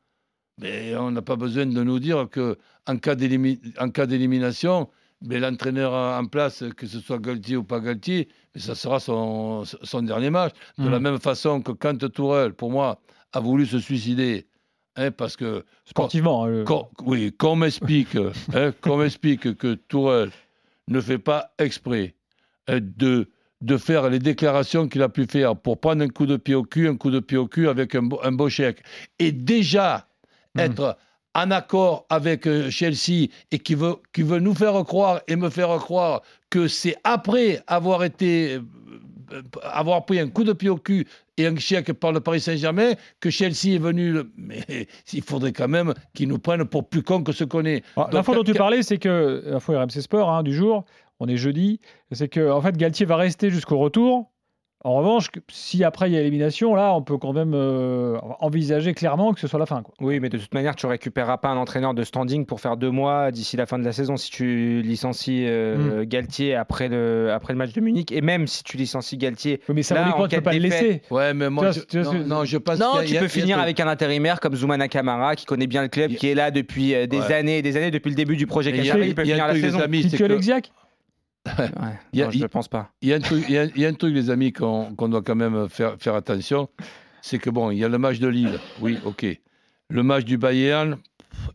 Mais 0.60 0.94
on 0.96 1.10
n'a 1.10 1.22
pas 1.22 1.36
besoin 1.36 1.66
de 1.66 1.82
nous 1.82 1.98
dire 1.98 2.28
que 2.30 2.58
en 2.86 2.98
cas 2.98 3.14
d'élimination, 3.14 4.88
mais 5.22 5.38
l'entraîneur 5.38 5.92
en 5.92 6.26
place, 6.26 6.64
que 6.76 6.86
ce 6.86 6.98
soit 7.00 7.18
Galtier 7.18 7.56
ou 7.56 7.64
pas 7.64 7.80
Galtier, 7.80 8.28
mais 8.54 8.60
ça 8.60 8.74
sera 8.74 9.00
son, 9.00 9.64
son 9.64 10.02
dernier 10.02 10.30
match. 10.30 10.52
De 10.78 10.88
la 10.88 10.98
Mhm. 10.98 11.02
même 11.04 11.18
façon 11.20 11.62
que 11.62 11.72
quand 11.72 11.96
Tourelle, 12.12 12.54
pour 12.54 12.70
moi, 12.70 13.00
a 13.32 13.40
voulu 13.40 13.66
se 13.66 13.78
suicider, 13.78 14.46
hein, 14.96 15.10
parce 15.10 15.36
que 15.36 15.64
Sportivement. 15.84 16.46
euh, 16.46 16.64
qu'on- 16.64 16.88
oui, 17.04 17.32
qu'on 17.36 17.56
m'explique, 17.56 18.16
hein, 18.54 18.72
qu'on 18.80 18.96
m'explique 18.98 19.56
que 19.56 19.74
Tourelle 19.74 20.30
ne 20.88 21.00
fait 21.00 21.18
pas 21.18 21.52
exprès 21.58 22.14
hein, 22.68 22.78
de, 22.80 23.28
de 23.60 23.76
faire 23.76 24.08
les 24.10 24.18
déclarations 24.18 24.88
qu'il 24.88 25.02
a 25.02 25.08
pu 25.08 25.26
faire 25.26 25.56
pour 25.56 25.78
prendre 25.80 26.02
un 26.02 26.08
coup 26.08 26.26
de 26.26 26.36
pied 26.36 26.54
au 26.54 26.62
cul, 26.64 26.88
un 26.88 26.96
coup 26.96 27.10
de 27.10 27.20
pied 27.20 27.36
au 27.38 27.46
cul 27.46 27.68
avec 27.68 27.94
un, 27.94 28.02
beau- 28.02 28.20
un 28.22 28.32
beau 28.32 28.48
chèque, 28.48 28.82
et 29.18 29.32
déjà 29.32 30.06
Mhm. 30.56 30.62
être 30.64 30.98
en 31.36 31.52
accord 31.52 32.06
avec 32.08 32.44
euh, 32.48 32.70
Chelsea 32.70 33.28
et 33.52 33.60
qui 33.60 33.76
veut, 33.76 33.94
qui 34.12 34.22
veut 34.22 34.40
nous 34.40 34.52
faire 34.54 34.82
croire 34.84 35.20
et 35.28 35.36
me 35.36 35.48
faire 35.48 35.68
croire 35.78 36.22
que 36.50 36.66
c'est 36.66 36.96
après 37.04 37.62
avoir 37.68 38.02
été 38.02 38.58
avoir 39.62 40.04
pris 40.04 40.18
un 40.20 40.28
coup 40.28 40.44
de 40.44 40.52
pied 40.52 40.68
au 40.68 40.76
cul 40.76 41.06
et 41.36 41.46
un 41.46 41.56
chèque 41.56 41.92
par 41.92 42.12
le 42.12 42.20
Paris 42.20 42.40
Saint-Germain 42.40 42.92
que 43.20 43.30
Chelsea 43.30 43.74
est 43.74 43.78
venu. 43.78 44.12
le- 44.12 44.30
Mais 44.36 44.86
il 45.12 45.22
faudrait 45.22 45.52
quand 45.52 45.68
même 45.68 45.94
qu'ils 46.14 46.28
nous 46.28 46.38
prennent 46.38 46.64
pour 46.64 46.88
plus 46.88 47.02
cons 47.02 47.22
que 47.22 47.32
ce 47.32 47.44
qu'on 47.44 47.64
est. 47.64 47.82
Alors, 47.96 48.06
Donc, 48.08 48.14
L'info 48.14 48.34
dont 48.34 48.44
tu 48.44 48.52
que- 48.52 48.58
parlais, 48.58 48.82
c'est 48.82 48.98
que, 48.98 49.42
l'info 49.46 49.72
RMC 49.78 50.00
Sport 50.02 50.30
hein, 50.30 50.42
du 50.42 50.54
jour, 50.54 50.84
on 51.20 51.28
est 51.28 51.36
jeudi, 51.36 51.80
c'est 52.12 52.28
que 52.28 52.50
en 52.50 52.60
fait 52.62 52.76
Galtier 52.76 53.06
va 53.06 53.16
rester 53.16 53.50
jusqu'au 53.50 53.78
retour. 53.78 54.30
En 54.82 54.94
revanche, 54.94 55.26
si 55.50 55.84
après 55.84 56.08
il 56.08 56.14
y 56.14 56.16
a 56.16 56.20
élimination, 56.20 56.74
là, 56.74 56.94
on 56.94 57.02
peut 57.02 57.18
quand 57.18 57.34
même 57.34 57.52
euh, 57.54 58.16
envisager 58.40 58.94
clairement 58.94 59.34
que 59.34 59.40
ce 59.40 59.46
soit 59.46 59.58
la 59.58 59.66
fin. 59.66 59.82
Quoi. 59.82 59.92
Oui, 60.00 60.20
mais 60.20 60.30
de 60.30 60.38
toute 60.38 60.54
manière, 60.54 60.74
tu 60.74 60.86
récupéreras 60.86 61.36
pas 61.36 61.50
un 61.50 61.58
entraîneur 61.58 61.92
de 61.92 62.02
standing 62.02 62.46
pour 62.46 62.62
faire 62.62 62.78
deux 62.78 62.90
mois 62.90 63.30
d'ici 63.30 63.58
la 63.58 63.66
fin 63.66 63.78
de 63.78 63.84
la 63.84 63.92
saison 63.92 64.16
si 64.16 64.30
tu 64.30 64.80
licencies 64.80 65.44
euh, 65.46 66.06
Galtier 66.06 66.54
après 66.54 66.88
le, 66.88 67.30
après 67.30 67.52
le 67.52 67.58
match 67.58 67.74
de 67.74 67.80
Munich. 67.82 68.10
Et 68.10 68.22
même 68.22 68.46
si 68.46 68.64
tu 68.64 68.78
licencies 68.78 69.18
Galtier. 69.18 69.60
Oui, 69.68 69.74
mais 69.74 69.82
ça 69.82 69.94
Là, 69.96 70.00
veut 70.00 70.06
dire 70.06 70.14
en 70.14 70.18
quoi 70.18 70.28
Tu 70.28 70.36
peux 70.36 70.40
cas 70.40 70.50
pas 70.50 70.56
de 70.56 70.62
le 70.62 70.68
laisser 70.70 71.02
Ouais, 71.10 71.34
mais 71.34 71.50
moi, 71.50 71.70
Tu 71.72 71.98
vois, 72.00 72.12
je, 72.12 72.18
non, 72.18 72.24
non, 72.38 72.44
je 72.46 72.56
Non, 72.56 73.02
tu 73.04 73.16
a- 73.16 73.20
peux 73.20 73.26
a 73.26 73.28
finir 73.28 73.58
avec 73.58 73.78
un 73.80 73.86
intérimaire 73.88 74.40
comme 74.40 74.54
Zoumana 74.56 74.88
Kamara 74.88 75.36
qui 75.36 75.44
connaît 75.44 75.66
bien 75.66 75.82
le 75.82 75.88
club, 75.88 76.12
qui 76.14 76.28
est 76.28 76.34
là 76.34 76.50
depuis 76.50 76.94
euh, 76.94 77.06
des 77.06 77.18
Ouais. 77.20 77.34
années 77.34 77.58
et 77.58 77.62
des 77.62 77.76
années, 77.76 77.90
depuis 77.90 78.08
le 78.08 78.16
début 78.16 78.36
du 78.38 78.46
projet 78.46 78.70
il 78.70 78.76
y 78.76 78.80
a- 78.80 78.84
Qatari, 78.94 79.08
il 79.08 79.14
peut 79.14 79.24
finir 79.24 79.44
un 79.44 79.48
la 79.48 79.52
truc, 79.52 79.62
les 79.62 79.70
saison. 79.72 79.80
amis, 79.82 80.02
c'est 80.04 80.08
Titio 80.08 80.26
que- 80.26 80.32
Lexiac 80.32 80.72
Ouais, 81.46 81.98
Il 82.12 82.18
y 82.18 82.22
a- 82.22 82.26
non, 82.26 82.30
je 82.32 82.38
ne 82.38 82.46
pense 82.46 82.68
pas. 82.68 82.90
Il 83.00 83.08
y, 83.08 83.12
a 83.12 83.16
un 83.16 83.20
truc, 83.20 83.44
il, 83.48 83.52
y 83.76 83.80
y 83.80 83.86
a 83.86 83.88
un 83.88 83.94
truc, 83.94 84.14
les 84.14 84.30
amis, 84.30 84.52
qu'on 84.52 84.90
doit 85.08 85.22
quand 85.22 85.34
même 85.34 85.68
faire, 85.68 85.96
faire 85.98 86.14
attention. 86.14 86.68
C'est 87.22 87.38
que, 87.38 87.50
bon, 87.50 87.70
il 87.70 87.78
y 87.78 87.84
a 87.84 87.88
le 87.88 87.98
match 87.98 88.18
de 88.18 88.28
Lille. 88.28 88.58
Oui, 88.80 88.98
OK. 89.04 89.26
Le 89.88 90.02
match 90.02 90.24
du 90.24 90.36
Bayern, 90.38 90.98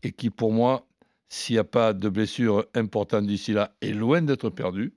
et 0.03 0.11
qui, 0.11 0.29
pour 0.29 0.51
moi, 0.51 0.85
s'il 1.29 1.55
n'y 1.55 1.59
a 1.59 1.63
pas 1.63 1.93
de 1.93 2.09
blessure 2.09 2.65
importante 2.75 3.25
d'ici 3.27 3.53
là, 3.53 3.71
est 3.81 3.91
loin 3.91 4.21
d'être 4.21 4.49
perdu. 4.49 4.93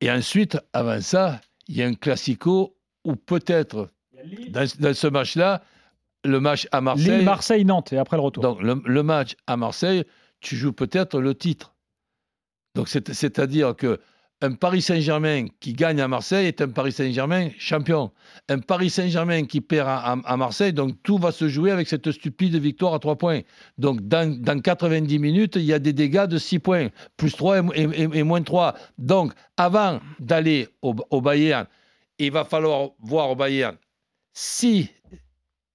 Et 0.00 0.10
ensuite, 0.10 0.58
avant 0.72 1.00
ça, 1.00 1.40
il 1.66 1.76
y 1.76 1.82
a 1.82 1.86
un 1.86 1.94
classico 1.94 2.76
où 3.04 3.16
peut-être, 3.16 3.90
dans, 4.50 4.66
dans 4.80 4.94
ce 4.94 5.06
match-là, 5.06 5.62
le 6.24 6.40
match 6.40 6.68
à 6.72 6.80
Marseille. 6.80 7.16
Lille, 7.18 7.24
Marseille, 7.24 7.64
Nantes 7.64 7.92
et 7.92 7.98
après 7.98 8.16
le 8.16 8.22
retour. 8.22 8.42
Donc, 8.42 8.60
le, 8.62 8.80
le 8.84 9.02
match 9.02 9.34
à 9.46 9.56
Marseille, 9.56 10.04
tu 10.40 10.56
joues 10.56 10.72
peut-être 10.72 11.20
le 11.20 11.34
titre. 11.34 11.74
Donc, 12.78 12.88
c'est- 12.88 13.12
c'est-à-dire 13.12 13.74
que 13.74 13.98
un 14.40 14.52
Paris 14.52 14.82
Saint-Germain 14.82 15.46
qui 15.58 15.72
gagne 15.72 16.00
à 16.00 16.06
Marseille 16.06 16.46
est 16.46 16.60
un 16.60 16.68
Paris 16.68 16.92
Saint-Germain 16.92 17.48
champion. 17.58 18.12
Un 18.48 18.60
Paris 18.60 18.88
Saint-Germain 18.88 19.46
qui 19.46 19.60
perd 19.60 19.88
à, 19.88 20.36
Marseille, 20.36 20.72
donc 20.72 20.94
tout 21.02 21.18
va 21.18 21.32
se 21.32 21.48
jouer 21.48 21.72
avec 21.72 21.88
cette 21.88 22.12
stupide 22.12 22.54
victoire 22.54 22.94
à 22.94 23.00
3 23.00 23.16
points. 23.16 23.40
Donc, 23.78 24.06
dans, 24.06 24.32
dans 24.40 24.60
90 24.60 25.18
minutes, 25.18 25.56
il 25.56 25.62
y 25.64 25.72
a 25.72 25.80
des 25.80 25.92
dégâts 25.92 26.26
de 26.26 26.38
6 26.38 26.60
points, 26.60 26.86
plus 27.16 27.32
3 27.32 27.58
et, 27.74 27.82
et- 27.82 28.08
et 28.18 28.22
moins 28.22 28.42
3. 28.42 28.76
Donc, 28.96 29.32
avant 29.56 29.98
d'aller 30.20 30.68
au, 30.82 30.94
au 31.10 31.20
Bayern, 31.20 31.66
il 32.20 32.30
va 32.30 32.44
falloir 32.44 32.90
voir 33.00 33.28
au 33.30 33.34
Bayern 33.34 33.74
si 34.32 34.88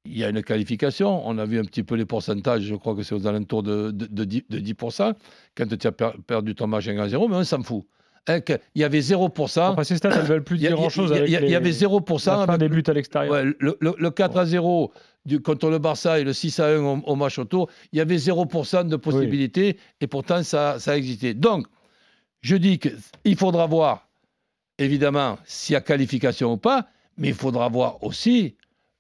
il 0.06 0.18
y 0.18 0.24
a 0.24 0.30
une 0.30 0.44
qualification. 0.44 1.26
On 1.28 1.38
a 1.38 1.46
vu 1.46 1.60
un 1.60 1.64
petit 1.64 1.84
peu 1.84 1.96
les 1.96 2.06
pourcentages. 2.06 2.64
Je 2.64 2.76
crois 2.76 2.96
que 2.96 3.04
c'est 3.04 3.16
aux 3.16 3.26
alentours 3.28 3.64
de, 3.64 3.92
de, 3.92 4.06
de 4.06 4.24
10, 4.26 4.44
de 4.50 4.60
10%. 4.60 5.14
Quand 5.56 5.78
tu 5.78 5.88
as 5.88 5.92
per- 5.92 6.12
perdu 6.28 6.56
ton 6.56 6.68
match 6.68 6.88
1 6.88 6.98
à 6.98 7.08
0, 7.10 7.28
mais 7.28 7.36
on 7.38 7.44
s'en 7.44 7.64
fout. 7.64 7.86
Hein, 8.28 8.40
il 8.76 8.82
y 8.82 8.84
avait 8.86 9.00
0%. 9.02 9.62
Après 9.72 9.84
ces 9.84 9.98
stats, 9.98 10.12
elles 10.16 10.22
veulent 10.26 10.44
plus 10.44 10.58
dire 10.58 10.72
grand-chose 10.78 11.12
il 11.26 11.52
y 11.52 11.56
avait 11.56 11.72
0% 11.72 12.26
la 12.40 12.46
fin 12.46 12.54
avec 12.54 12.60
des 12.60 12.70
buts 12.70 12.84
à 12.88 12.94
l'extérieur. 12.94 13.34
Ouais, 13.34 13.44
le, 13.60 13.78
le- 13.82 13.96
le 13.98 14.12
4 14.12 14.38
à 14.38 14.46
0 14.46 14.94
du, 15.26 15.42
contre 15.42 15.70
le 15.70 15.78
Barça 15.80 16.20
et 16.20 16.24
le 16.24 16.32
6 16.32 16.60
à 16.62 16.68
1 16.68 16.78
au, 16.84 17.00
au 17.06 17.16
match 17.16 17.38
autour, 17.38 17.70
il 17.92 17.98
y 17.98 18.02
avait 18.02 18.16
0% 18.16 18.88
de 18.88 18.96
possibilités 18.96 19.78
et 20.00 20.08
pourtant 20.08 20.42
ça, 20.44 20.80
ça 20.80 20.92
a 20.92 20.96
existé. 20.98 21.34
Donc, 21.34 21.68
je 22.42 22.56
dis 22.56 22.80
qu'il 22.80 23.36
faudra 23.38 23.68
voir, 23.68 24.08
évidemment, 24.78 25.38
s'il 25.46 25.74
y 25.74 25.76
a 25.76 25.82
qualification 25.82 26.54
ou 26.54 26.58
pas, 26.58 26.88
mais 27.18 27.30
il 27.30 27.34
faudra 27.34 27.68
voir 27.68 28.02
aussi 28.04 28.56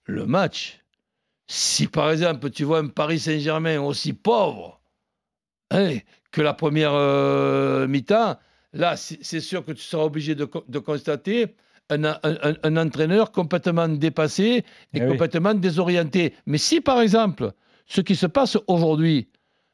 le 0.05 0.25
match. 0.25 0.79
Si 1.47 1.87
par 1.87 2.11
exemple, 2.11 2.49
tu 2.49 2.63
vois 2.63 2.79
un 2.79 2.87
Paris 2.87 3.19
Saint-Germain 3.19 3.79
aussi 3.81 4.13
pauvre 4.13 4.81
hein, 5.71 5.97
que 6.31 6.41
la 6.41 6.53
première 6.53 6.93
euh, 6.93 7.87
mi-temps, 7.87 8.37
là, 8.73 8.95
c'est 8.97 9.39
sûr 9.41 9.63
que 9.65 9.71
tu 9.73 9.81
seras 9.81 10.03
obligé 10.03 10.35
de, 10.35 10.45
co- 10.45 10.63
de 10.67 10.79
constater 10.79 11.55
un, 11.89 12.03
un- 12.05 12.17
un- 12.23 12.55
un 12.63 12.77
entraîneur 12.77 13.31
complètement 13.31 13.87
dépassé 13.87 14.43
et 14.43 14.63
Eh 14.93 15.01
oui. 15.01 15.07
complètement 15.07 15.53
désorienté. 15.53 16.33
Mais 16.45 16.57
si, 16.57 16.81
par 16.81 17.01
exemple, 17.01 17.51
ce 17.85 18.01
qui 18.01 18.15
se 18.15 18.25
passe 18.25 18.57
aujourd'hui 18.67 19.29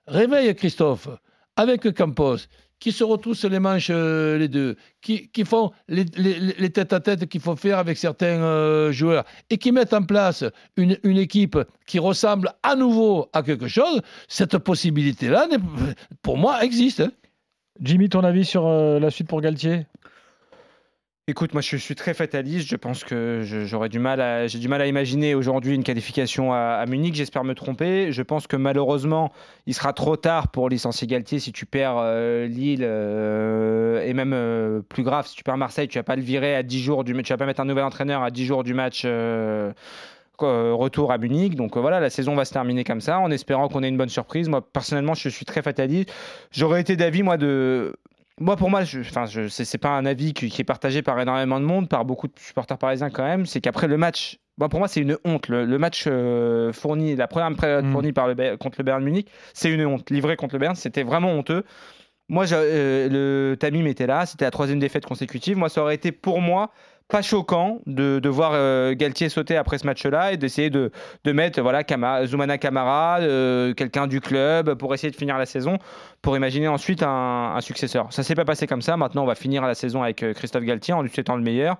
réveille 0.07 0.53
Christophe 0.55 1.07
avec 1.55 1.93
Campos, 1.93 2.37
qui 2.79 2.91
se 2.91 3.03
retroussent 3.03 3.43
les 3.45 3.59
manches 3.59 3.89
euh, 3.91 4.37
les 4.37 4.47
deux, 4.47 4.75
qui, 5.01 5.29
font 5.45 5.71
les, 5.87 6.05
les- 6.15 6.39
les 6.39 6.69
tête-à-tête 6.69 7.27
qu'il 7.27 7.41
faut 7.41 7.55
faire 7.55 7.77
avec 7.77 7.97
certains 7.97 8.41
euh, 8.41 8.91
joueurs 8.91 9.25
et 9.49 9.57
qui 9.57 9.71
mettent 9.71 9.93
en 9.93 10.03
place 10.03 10.43
une, 10.77 10.97
équipe 11.17 11.57
qui 11.85 11.99
ressemble 11.99 12.53
à 12.63 12.75
nouveau 12.75 13.27
à 13.33 13.43
quelque 13.43 13.67
chose, 13.67 14.01
cette 14.27 14.57
possibilité-là, 14.57 15.47
pour 16.21 16.37
moi, 16.37 16.63
existe. 16.63 17.01
hein. 17.01 17.11
Jimmy, 17.81 18.09
ton 18.09 18.23
avis 18.23 18.45
sur 18.45 18.67
euh, 18.67 18.99
la 18.99 19.09
suite 19.09 19.27
pour 19.27 19.41
Galtier? 19.41 19.85
Écoute, 21.29 21.53
moi 21.53 21.61
je 21.61 21.77
suis 21.77 21.93
très 21.93 22.15
fataliste. 22.15 22.67
Je 22.67 22.75
pense 22.75 23.03
que 23.03 23.43
j'aurais 23.43 23.87
du 23.87 23.99
mal 23.99 24.19
à, 24.19 24.47
j'ai 24.47 24.57
du 24.57 24.67
mal 24.67 24.81
à 24.81 24.87
imaginer 24.87 25.35
aujourd'hui 25.35 25.75
une 25.75 25.83
qualification 25.83 26.53
à, 26.53 26.83
Munich. 26.87 27.13
J'espère 27.13 27.43
me 27.43 27.53
tromper. 27.53 28.11
Je 28.11 28.23
pense 28.23 28.47
que 28.47 28.55
malheureusement, 28.55 29.31
il 29.67 29.75
sera 29.75 29.93
trop 29.93 30.15
tard 30.15 30.47
pour 30.47 30.69
licencier 30.69 31.05
Galtier 31.05 31.37
si 31.37 31.51
tu 31.51 31.67
perds 31.67 31.97
euh, 31.97 32.47
Lille 32.47 32.81
euh, 32.81 34.03
et 34.03 34.15
même 34.15 34.33
euh, 34.33 34.81
plus 34.81 35.03
grave, 35.03 35.27
si 35.27 35.35
tu 35.35 35.43
perds 35.43 35.57
Marseille, 35.57 35.87
tu 35.87 35.99
vas 35.99 36.03
pas 36.03 36.15
le 36.15 36.23
virer 36.23 36.55
à 36.55 36.63
10 36.63 36.81
jours 36.81 37.03
du. 37.03 37.13
Tu 37.21 37.31
vas 37.31 37.37
pas 37.37 37.45
mettre 37.45 37.61
un 37.61 37.65
nouvel 37.65 37.83
entraîneur 37.83 38.23
à 38.23 38.31
10 38.31 38.45
jours 38.45 38.63
du 38.63 38.73
match. 38.73 39.05
retour 40.39 41.11
à 41.11 41.19
Munich. 41.19 41.53
Donc 41.53 41.77
voilà, 41.77 41.99
la 41.99 42.09
saison 42.09 42.33
va 42.33 42.43
se 42.43 42.53
terminer 42.53 42.83
comme 42.83 43.01
ça, 43.01 43.19
en 43.19 43.29
espérant 43.29 43.67
qu'on 43.67 43.83
ait 43.83 43.89
une 43.89 43.97
bonne 43.97 44.09
surprise. 44.09 44.49
Moi, 44.49 44.67
personnellement, 44.73 45.13
je 45.13 45.29
suis 45.29 45.45
très 45.45 45.61
fataliste. 45.61 46.11
J'aurais 46.49 46.81
été 46.81 46.95
d'avis, 46.95 47.21
moi, 47.21 47.37
de. 47.37 47.93
Moi, 48.39 48.55
pour 48.55 48.69
moi, 48.69 48.83
je, 48.83 49.01
enfin, 49.01 49.25
je, 49.25 49.47
c'est, 49.47 49.65
c'est 49.65 49.77
pas 49.77 49.89
un 49.89 50.05
avis 50.05 50.33
qui, 50.33 50.49
qui 50.49 50.61
est 50.61 50.65
partagé 50.65 51.01
par 51.01 51.19
énormément 51.19 51.59
de 51.59 51.65
monde, 51.65 51.89
par 51.89 52.05
beaucoup 52.05 52.27
de 52.27 52.33
supporters 52.39 52.77
parisiens 52.77 53.09
quand 53.09 53.23
même. 53.23 53.45
C'est 53.45 53.61
qu'après 53.61 53.87
le 53.87 53.97
match, 53.97 54.39
moi, 54.57 54.69
pour 54.69 54.79
moi, 54.79 54.87
c'est 54.87 55.01
une 55.01 55.17
honte. 55.25 55.47
Le, 55.47 55.65
le 55.65 55.77
match 55.77 56.05
euh, 56.07 56.71
fourni, 56.73 57.15
la 57.15 57.27
première 57.27 57.55
période 57.57 57.85
Mm. 57.85 57.91
fournie 57.91 58.13
par 58.13 58.27
le, 58.27 58.57
contre 58.57 58.77
le 58.79 58.83
Bayern 58.83 59.03
Munich, 59.03 59.29
c'est 59.53 59.69
une 59.71 59.85
honte. 59.85 60.09
Livré 60.09 60.35
contre 60.35 60.55
le 60.55 60.59
Bayern, 60.59 60.75
c'était 60.75 61.03
vraiment 61.03 61.31
honteux. 61.31 61.63
Moi, 62.29 62.45
euh, 62.53 63.09
le 63.09 63.55
Tamim 63.57 63.85
était 63.87 64.05
là, 64.07 64.25
c'était 64.25 64.45
la 64.45 64.51
troisième 64.51 64.79
défaite 64.79 65.05
consécutive. 65.05 65.57
Moi, 65.57 65.69
ça 65.69 65.81
aurait 65.81 65.95
été 65.95 66.11
pour 66.11 66.41
moi 66.41 66.71
pas 67.09 67.23
choquant 67.23 67.79
de, 67.87 68.19
de 68.19 68.29
voir 68.29 68.51
euh, 68.53 68.93
Galtier 68.93 69.29
sauter 69.29 69.57
après 69.57 69.79
ce 69.79 69.85
match-là 69.87 70.31
et 70.31 70.37
d'essayer 70.37 70.69
de, 70.69 70.91
de 71.23 71.31
mettre 71.31 71.59
voilà, 71.61 71.83
Kama- 71.83 72.25
Zoumana 72.27 72.59
Kamara, 72.59 73.17
euh, 73.19 73.73
quelqu'un 73.73 74.05
du 74.05 74.21
club, 74.21 74.75
pour 74.75 74.93
essayer 74.93 75.09
de 75.09 75.15
finir 75.15 75.37
la 75.37 75.47
saison, 75.47 75.79
pour 76.21 76.37
imaginer 76.37 76.67
ensuite 76.67 77.01
un, 77.01 77.53
un 77.55 77.61
successeur. 77.61 78.07
Ça 78.11 78.21
s'est 78.21 78.35
pas 78.35 78.45
passé 78.45 78.67
comme 78.67 78.83
ça. 78.83 78.95
Maintenant, 78.95 79.23
on 79.23 79.27
va 79.27 79.35
finir 79.35 79.63
la 79.65 79.73
saison 79.73 80.03
avec 80.03 80.21
euh, 80.21 80.33
Christophe 80.33 80.63
Galtier 80.63 80.93
en 80.93 81.01
lui 81.01 81.09
souhaitant 81.09 81.35
le 81.35 81.41
meilleur, 81.43 81.77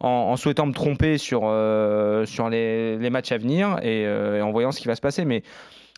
en, 0.00 0.08
en 0.08 0.36
souhaitant 0.36 0.66
me 0.66 0.72
tromper 0.72 1.16
sur, 1.16 1.42
euh, 1.44 2.26
sur 2.26 2.48
les, 2.48 2.98
les 2.98 3.10
matchs 3.10 3.30
à 3.30 3.38
venir 3.38 3.78
et, 3.82 4.04
euh, 4.04 4.38
et 4.38 4.42
en 4.42 4.50
voyant 4.50 4.72
ce 4.72 4.80
qui 4.80 4.88
va 4.88 4.96
se 4.96 5.00
passer. 5.00 5.24
Mais 5.24 5.44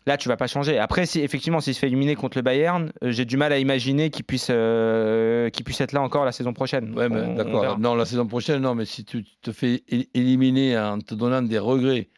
Là, 0.07 0.17
tu 0.17 0.29
vas 0.29 0.37
pas 0.37 0.45
changer. 0.47 0.77
Après, 0.77 1.07
si 1.07 1.21
effectivement, 1.21 1.61
s'il 1.61 1.73
se 1.73 1.79
fait 1.79 1.87
éliminer 1.87 2.15
contre 2.15 2.37
le 2.37 2.43
Bayern, 2.43 2.91
euh, 3.03 3.11
j'ai 3.11 3.25
du 3.25 3.37
mal 3.37 3.51
à 3.51 3.57
imaginer 3.57 4.11
qu'il 4.11 4.23
puisse, 4.23 4.49
euh, 4.51 5.49
qu'il 5.49 5.65
puisse 5.65 5.81
être 5.81 5.93
là 5.93 6.01
encore 6.01 6.25
la 6.25 6.31
saison 6.31 6.53
prochaine. 6.53 6.93
Ouais, 6.95 7.09
mais 7.09 7.35
d'accord. 7.35 7.79
Non, 7.79 7.95
la 7.95 8.05
saison 8.05 8.27
prochaine, 8.27 8.61
non, 8.61 8.75
mais 8.75 8.85
si 8.85 9.03
tu 9.03 9.25
te 9.41 9.51
fais 9.51 9.83
éliminer 10.13 10.77
en 10.77 10.99
te 10.99 11.15
donnant 11.15 11.41
des 11.41 11.57
regrets 11.57 12.09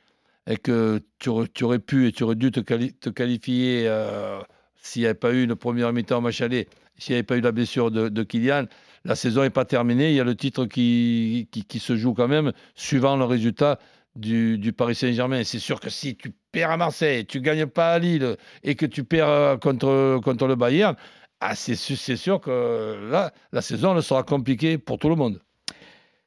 et 0.50 0.58
que 0.58 1.00
tu 1.20 1.30
aurais, 1.30 1.48
tu 1.54 1.64
aurais 1.64 1.80
pu 1.80 2.08
et 2.08 2.12
tu 2.12 2.24
aurais 2.24 2.36
dû 2.36 2.52
te, 2.52 2.60
quali- 2.60 2.94
te 2.94 3.10
qualifier 3.10 3.84
euh, 3.88 4.40
s'il 4.82 5.04
n'y 5.04 5.06
avait 5.06 5.14
pas 5.16 5.32
eu 5.32 5.44
une 5.44 5.56
première 5.56 5.94
mi-temps 5.94 6.20
match 6.20 6.42
aller, 6.42 6.68
s'il 6.98 7.14
n'y 7.14 7.18
avait 7.20 7.24
pas 7.24 7.38
eu 7.38 7.42
la 7.42 7.54
blessure 7.54 7.90
de, 7.90 8.10
de 8.10 8.24
Kylian, 8.24 8.66
la 9.06 9.16
saison 9.16 9.44
n'est 9.44 9.50
pas 9.50 9.64
terminée. 9.66 10.10
Il 10.10 10.16
y 10.16 10.20
a 10.20 10.26
le 10.26 10.36
titre 10.36 10.66
qui, 10.66 11.48
qui, 11.52 11.64
qui 11.64 11.80
se 11.80 11.96
joue 11.96 12.14
quand 12.14 12.28
même 12.28 12.52
suivant 12.76 13.16
le 13.16 13.24
résultat 13.24 13.80
du, 14.18 14.58
du 14.58 14.74
Paris 14.74 14.96
Saint-Germain. 14.96 15.44
C'est 15.44 15.60
sûr 15.60 15.80
que 15.80 15.90
si 15.90 16.16
tu 16.16 16.34
perds 16.52 16.72
à 16.72 16.78
Marseille, 16.78 17.26
tu 17.26 17.42
gagnes 17.42 17.66
pas 17.66 17.94
à 17.94 18.00
Lille 18.00 18.38
et 18.64 18.76
que 18.76 18.86
tu 18.86 19.04
perds 19.04 19.30
euh, 19.30 19.58
contre, 19.58 20.20
contre 20.24 20.48
le 20.48 20.56
Bayern, 20.56 20.96
ah, 21.40 21.56
c'est 21.56 21.76
sûr 21.76 22.42
que 22.42 23.10
là, 23.12 23.32
la 23.52 23.62
saison 23.62 23.96
elle 23.96 24.02
sera 24.02 24.24
compliquée 24.24 24.80
pour 24.80 24.98
tout 24.98 25.10
le 25.10 25.16
monde. 25.16 25.40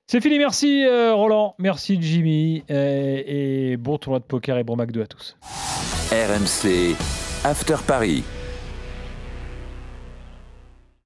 C'est 0.06 0.20
fini, 0.20 0.38
merci 0.38 0.84
euh, 0.84 1.14
Roland, 1.14 1.54
merci 1.58 1.98
Jimmy, 2.00 2.62
et 2.68 3.76
bon 3.76 3.98
tournoi 3.98 4.20
de 4.20 4.24
poker 4.24 4.56
et 4.58 4.64
bon 4.64 4.76
McDo 4.76 5.02
à 5.02 5.06
tous. 5.06 5.36
RMC 6.12 6.96
After 7.44 7.76
Paris. 7.86 8.24